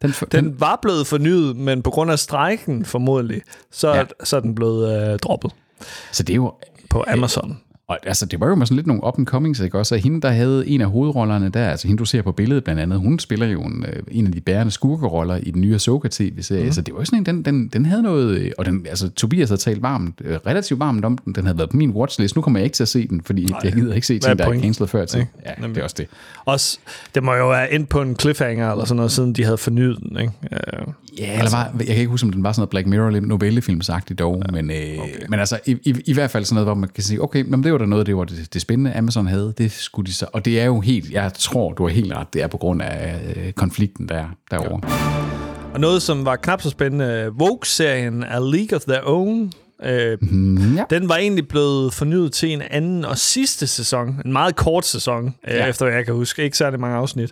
[0.02, 3.98] Den, den, Den var blevet fornyet, men på grund af strækken formodentlig, så, Ja.
[3.98, 4.06] ja.
[4.24, 5.52] så er den blevet øh, droppet
[6.12, 6.54] så det er jo,
[6.90, 7.60] på Amazon.
[7.90, 9.96] Og altså, det var jo sådan lidt nogle up and comings, ikke også?
[9.96, 12.82] Og hende, der havde en af hovedrollerne der, altså hende, du ser på billedet blandt
[12.82, 16.08] andet, hun spiller jo en, øh, en af de bærende skurkeroller i den nye Ahsoka
[16.12, 16.66] tv-serie.
[16.66, 16.72] Mm.
[16.72, 19.10] Så det var jo sådan en, den, den, den havde noget, øh, og den, altså
[19.10, 21.34] Tobias havde talt varmt, øh, relativt varmt om den.
[21.34, 22.36] Den havde været på min watchlist.
[22.36, 23.60] Nu kommer jeg ikke til at se den, fordi Nej.
[23.64, 24.64] jeg gider ikke se er ting, der er pointen?
[24.64, 25.26] cancelet før til.
[25.46, 25.76] Ja, Nemlig.
[25.76, 26.08] det er også det.
[26.46, 26.80] Også,
[27.16, 29.98] det må jo være ind på en cliffhanger eller sådan noget, siden de havde fornyet
[30.00, 30.34] den, ikke?
[30.52, 30.88] Øh,
[31.20, 34.20] Ja, eller var, jeg kan ikke huske, om den var sådan noget Black Mirror novellefilmsagtigt
[34.20, 35.14] dog, ja, men, øh, okay.
[35.30, 37.64] men altså i, i, i hvert fald sådan noget, hvor man kan sige, okay, men
[37.64, 40.26] det var da noget, det var det, det spændende, Amazon havde, det skulle de så,
[40.34, 42.82] og det er jo helt, jeg tror, du har helt ret, det er på grund
[42.82, 44.82] af øh, konflikten der, derovre.
[44.90, 45.74] Ja.
[45.74, 49.52] og noget, som var knap så spændende, Vogue-serien A League of Their Own,
[49.84, 50.84] øh, Mm, ja.
[50.90, 54.22] den var egentlig blevet fornyet til en anden og sidste sæson.
[54.26, 55.68] En meget kort sæson, øh, Ja.
[55.68, 56.44] efter hvad jeg kan huske.
[56.44, 57.32] Ikke særlig mange afsnit.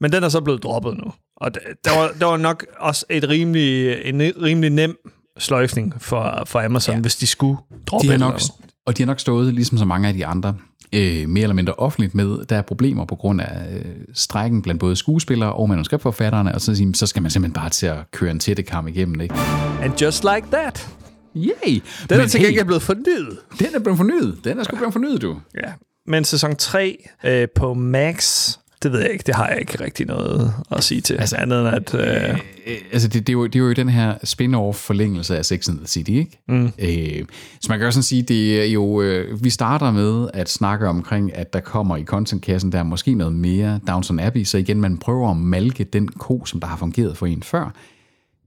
[0.00, 1.12] Men den er så blevet droppet nu.
[1.36, 4.96] Og det, der, var, der var nok også et rimelig, en rimelig nem
[5.38, 7.00] sløjfning for, for Amazon, Ja.
[7.00, 8.40] hvis de skulle droppe De har nok.
[8.86, 10.56] Og de har nok stået, ligesom så mange af de andre,
[10.92, 14.80] øh, mere eller mindre offentligt med, der er problemer på grund af øh, strækken blandt
[14.80, 18.38] både skuespillere og manuskriptforfatterne, og så, så skal man simpelthen bare til at køre en
[18.38, 19.34] tættekam igennem, ikke?
[19.82, 20.88] And just like that.
[21.36, 21.82] Yay!
[22.10, 23.38] Den er til hey, gengæld blevet fornyet.
[23.58, 24.38] Den er blevet fornyet.
[24.44, 25.36] Den er sgu blevet fornyet, du.
[25.54, 25.72] Ja.
[26.06, 28.50] Men sæson 3 øh, på Max,
[28.84, 31.14] det ved jeg ikke, det har jeg ikke rigtig noget at sige til.
[31.14, 31.94] Altså andet end at...
[31.94, 35.44] Øh, Øh, altså det, det, er jo, det er jo den her spin-off forlængelse af
[35.44, 36.42] Sex and the City, ikke?
[36.48, 36.72] Mm.
[36.78, 37.24] Øh,
[37.60, 40.88] så man kan også sådan sige, det er jo, øh, vi starter med at snakke
[40.88, 44.80] omkring, at der kommer i contentkassen, der er måske noget mere Downton Abbey, så igen,
[44.80, 47.74] man prøver at malke den ko, som der har fungeret for en før.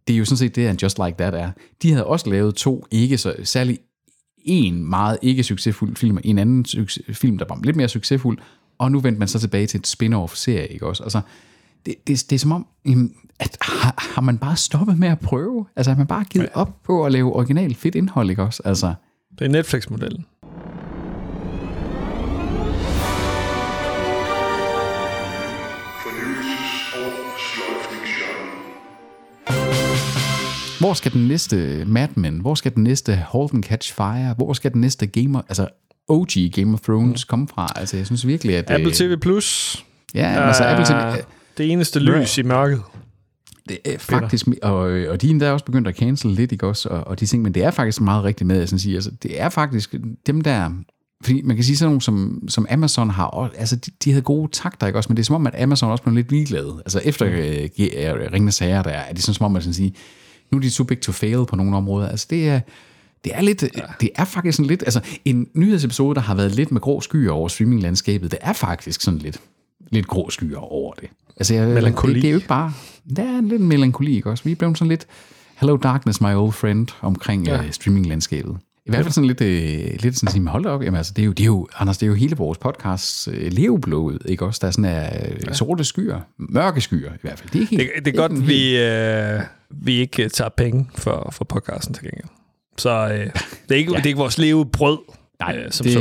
[0.07, 1.51] Det er jo sådan set det, at Just Like That er.
[1.81, 3.79] De havde også lavet to, ikke så særlig
[4.45, 8.37] en meget ikke succesfuld film, og en anden succes, film, der var lidt mere succesfuld,
[8.77, 11.03] og nu vendte man så tilbage til et spin-off-serie, ikke også?
[11.03, 11.21] Altså,
[11.85, 12.67] det, det, det er som om,
[13.39, 15.65] at har, har man bare stoppet med at prøve?
[15.75, 18.61] Altså, har man bare givet op på at lave original fedt indhold, ikke også?
[18.65, 18.93] Altså,
[19.39, 20.25] det er Netflix-modellen.
[30.79, 34.53] Hvor skal den næste Mad Men, hvor skal den næste Halt and Catch Fire, hvor
[34.53, 35.67] skal den næste Gamer, altså
[36.07, 37.67] OG Game of Thrones komme fra?
[37.75, 38.71] Altså, jeg synes virkelig, at...
[38.71, 39.85] Apple øh, TV Plus.
[40.13, 40.91] Ja, men altså, Apple TV...
[40.91, 41.15] er
[41.57, 42.81] det eneste lys i mørket.
[43.69, 47.07] Det er faktisk, og, og de er også begyndt at cancel lidt, ikke også, og,
[47.07, 49.11] og de ting, men det er faktisk meget rigtigt med, at jeg sådan siger, altså,
[49.23, 49.95] det er faktisk
[50.27, 50.69] dem der
[51.23, 54.21] fordi man kan sige sådan nogle som, som Amazon har, også, altså de, de havde
[54.21, 55.09] gode takter, ikke også?
[55.09, 56.73] Men det er som om, at Amazon også blev lidt ligeglade.
[56.85, 57.33] Altså efter mm.
[57.33, 59.93] uh, Ringende Sager, der er det sådan som om, at sådan sige,
[60.51, 62.09] nu er de too big to fail på nogle områder.
[62.09, 62.59] Altså det er,
[63.23, 63.81] det er lidt, ja.
[64.01, 67.31] det er faktisk sådan lidt, altså en nyhedsepisode, der har været lidt med grå skyer
[67.31, 69.39] over streaminglandskabet, det er faktisk sådan lidt,
[69.91, 71.09] lidt grå skyer over det.
[71.37, 72.13] Altså jeg, Melankoli.
[72.13, 72.73] Det, det, er jo ikke bare,
[73.15, 74.43] der er lidt melankoli, ikke også?
[74.43, 75.07] Vi er blevet sådan lidt,
[75.55, 77.59] hello darkness, my old friend, omkring ja.
[77.59, 78.57] uh, streaminglandskabet.
[78.85, 81.13] I hvert fald sådan lidt, øh, lidt sådan at sige, hold da op, jamen altså,
[81.15, 84.17] det er jo, det er jo, Anders, det er jo hele vores podcast øh, leveblod,
[84.25, 84.59] ikke også?
[84.61, 85.09] Der er sådan er
[85.47, 87.49] øh, sorte skyer, mørke skyer i hvert fald.
[87.49, 91.45] Det er, ikke, Det, det er godt, vi, øh, vi ikke tager penge for, for
[91.45, 92.27] podcasten til gengæld.
[92.77, 93.31] Så øh, det,
[93.69, 93.97] er ikke, ja.
[93.97, 94.97] det er ikke vores levebrød.
[95.39, 95.93] Nej, øh, som det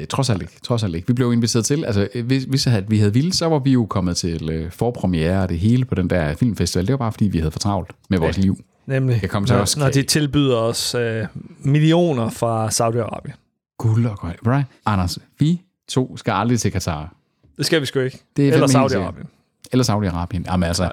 [0.00, 0.06] så.
[0.16, 0.52] trods alt ikke.
[0.62, 1.06] Trods alt ikke.
[1.08, 3.86] Vi blev inviteret til, altså hvis, hvis at vi havde ville, så var vi jo
[3.86, 6.86] kommet til øh, forpremiere og det hele på den der filmfestival.
[6.86, 8.58] Det var bare fordi, vi havde for travlt med vores liv.
[8.86, 11.24] Nemlig, Jeg kom til når, også- når de tilbyder os øh,
[11.60, 13.74] millioner fra Saudi-Arabien.
[13.78, 14.34] Guld og grøn.
[14.46, 14.66] Right?
[14.86, 17.14] Anders, vi to skal aldrig til Katar.
[17.56, 18.18] Det skal vi sgu ikke.
[18.36, 18.66] Det er Eller.
[18.66, 19.26] Saudi-Arabien.
[19.72, 20.42] Eller Saudi-Arabien.
[20.52, 20.90] Jamen altså,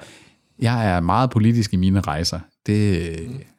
[0.58, 2.40] jeg er meget politisk i mine rejser.
[2.66, 3.08] Det,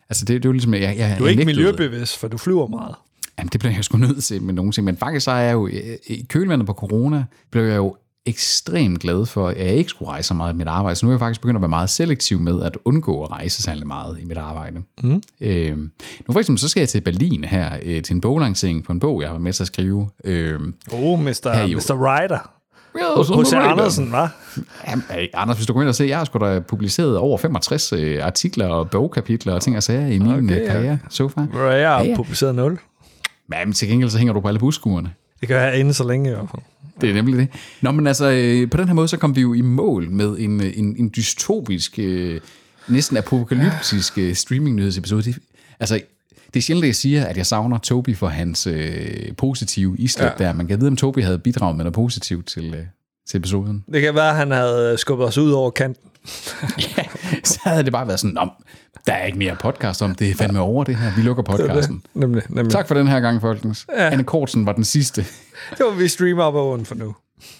[0.09, 2.27] altså det, det er jo ligesom, jeg, jeg Du er ikke jeg nægtede- miljøbevidst, for
[2.27, 2.95] du flyver meget.
[3.39, 4.85] Jamen, det blev jeg sgu nødt til med nogle ting.
[4.85, 5.67] Men faktisk så er jeg jo,
[6.07, 7.95] i kølvandet på corona, blev jeg jo
[8.25, 10.95] ekstremt glad for, at jeg ikke skulle rejse så meget i mit arbejde.
[10.95, 13.61] Så nu er jeg faktisk begyndt at være meget selektiv med at undgå at rejse
[13.63, 14.81] særlig meget i mit arbejde.
[15.03, 15.21] Mm.
[15.41, 18.91] Øh, nu for eksempel, så skal jeg til Berlin her, øh, til en boglancering på
[18.91, 20.09] en bog, jeg var med til at skrive.
[20.23, 20.59] Øh,
[20.91, 21.27] Oh, Mr.
[21.75, 21.93] Mr.
[21.93, 22.51] Ryder.
[22.99, 23.53] H.C.
[23.53, 24.27] Andersen, hva'?
[24.89, 27.37] Jamen, hey, Anders, hvis du går ind og ser, jeg har sgu da publiceret over
[27.37, 30.71] 65 øh, artikler og bogkapitler og ting og sager i min Okay, ja.
[30.71, 31.41] karriere so far.
[31.41, 32.15] Hvor jeg har Ja, ja.
[32.15, 32.79] publiceret 0.
[33.49, 35.09] Men til gengæld så hænger du på alle buskuerne.
[35.39, 36.61] Det kan jeg inde så længe i hvert fald.
[37.01, 37.47] Det er nemlig det.
[37.81, 40.35] Nå, men altså, øh, på den her måde, så kom vi jo i mål med
[40.39, 42.39] en, øh, en, en dystopisk, øh,
[42.87, 45.33] næsten apokalyptisk øh, streaming-nyhedsepisode.
[45.79, 45.99] Altså,
[46.53, 50.33] det er sjældent, at jeg siger, at jeg savner Toby for hans øh, positive islæt
[50.39, 50.45] ja.
[50.45, 50.53] der.
[50.53, 52.85] Man kan vide, om Toby havde bidraget med noget positivt til, øh,
[53.27, 53.83] til episoden.
[53.93, 56.09] Det kan være, at han havde skubbet os ud over kanten.
[57.43, 58.51] Så havde det bare været sådan, om
[59.07, 61.15] der er ikke mere podcast om, det er fandme over det her.
[61.15, 62.03] Vi lukker podcasten.
[62.13, 62.71] Nemlig, nemlig.
[62.71, 63.85] Tak for den her gang, folkens.
[63.97, 64.09] Ja.
[64.09, 65.21] Anne Kortsen var den sidste.
[65.77, 67.15] Det var vi streamer op over for nu.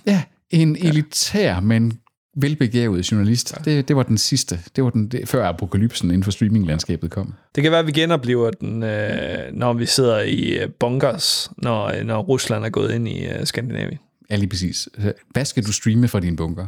[0.06, 2.00] Ja, en elitær, men
[2.42, 3.56] velbegavet journalist.
[3.66, 4.60] Det, det var den sidste.
[4.76, 7.34] Det var den, det, før apokalypsen inden for streaminglandskabet kom.
[7.56, 11.86] Det kan være, at vi genoplever den, øh, når vi sidder i øh, bunkers, når,
[11.86, 14.00] øh, når Rusland er gået ind i øh, Skandinavien.
[14.30, 14.90] Ja, lige præcis.
[15.30, 16.68] Hvad skal du streame fra din bunker?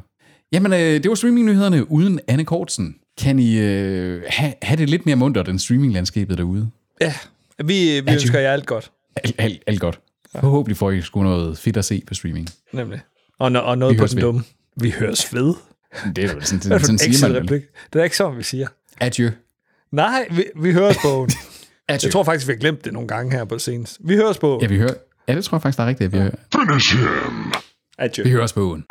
[0.52, 2.96] Jamen, øh, det var streamingnyhederne uden Anne Kortsen.
[3.18, 6.70] Kan I øh, have, have det lidt mere muntert end streaminglandskabet derude?
[7.02, 7.14] Ja,
[7.66, 8.92] vi, vi ønsker jer alt godt.
[9.16, 10.00] Alt, alt, alt godt.
[10.40, 12.48] Forhåbentlig får I sgu noget fedt at se på streaming.
[12.74, 13.00] Nemlig.
[13.40, 14.44] Og, no, og noget Vi på den dumme.
[14.82, 15.54] Vi høres ved.
[16.16, 17.42] Det er jo sådan, sådan, en sådan siger man.
[17.42, 17.62] replik.
[17.94, 18.68] Det er ikke sådan, vi siger.
[19.00, 19.30] Adieu.
[19.92, 21.08] Nej, vi, vi høres på.
[21.88, 22.08] Adieu.
[22.08, 23.98] Jeg tror faktisk, vi har glemt det nogle gange her på senest.
[24.00, 24.60] Vi høres på.
[24.62, 24.94] Ja, vi hører.
[25.28, 26.36] Ja, det tror jeg faktisk, der er rigtigt, at vi hører.
[26.56, 27.54] Finish him!
[27.98, 28.24] Adieu.
[28.24, 28.84] Vi hører os på ugen.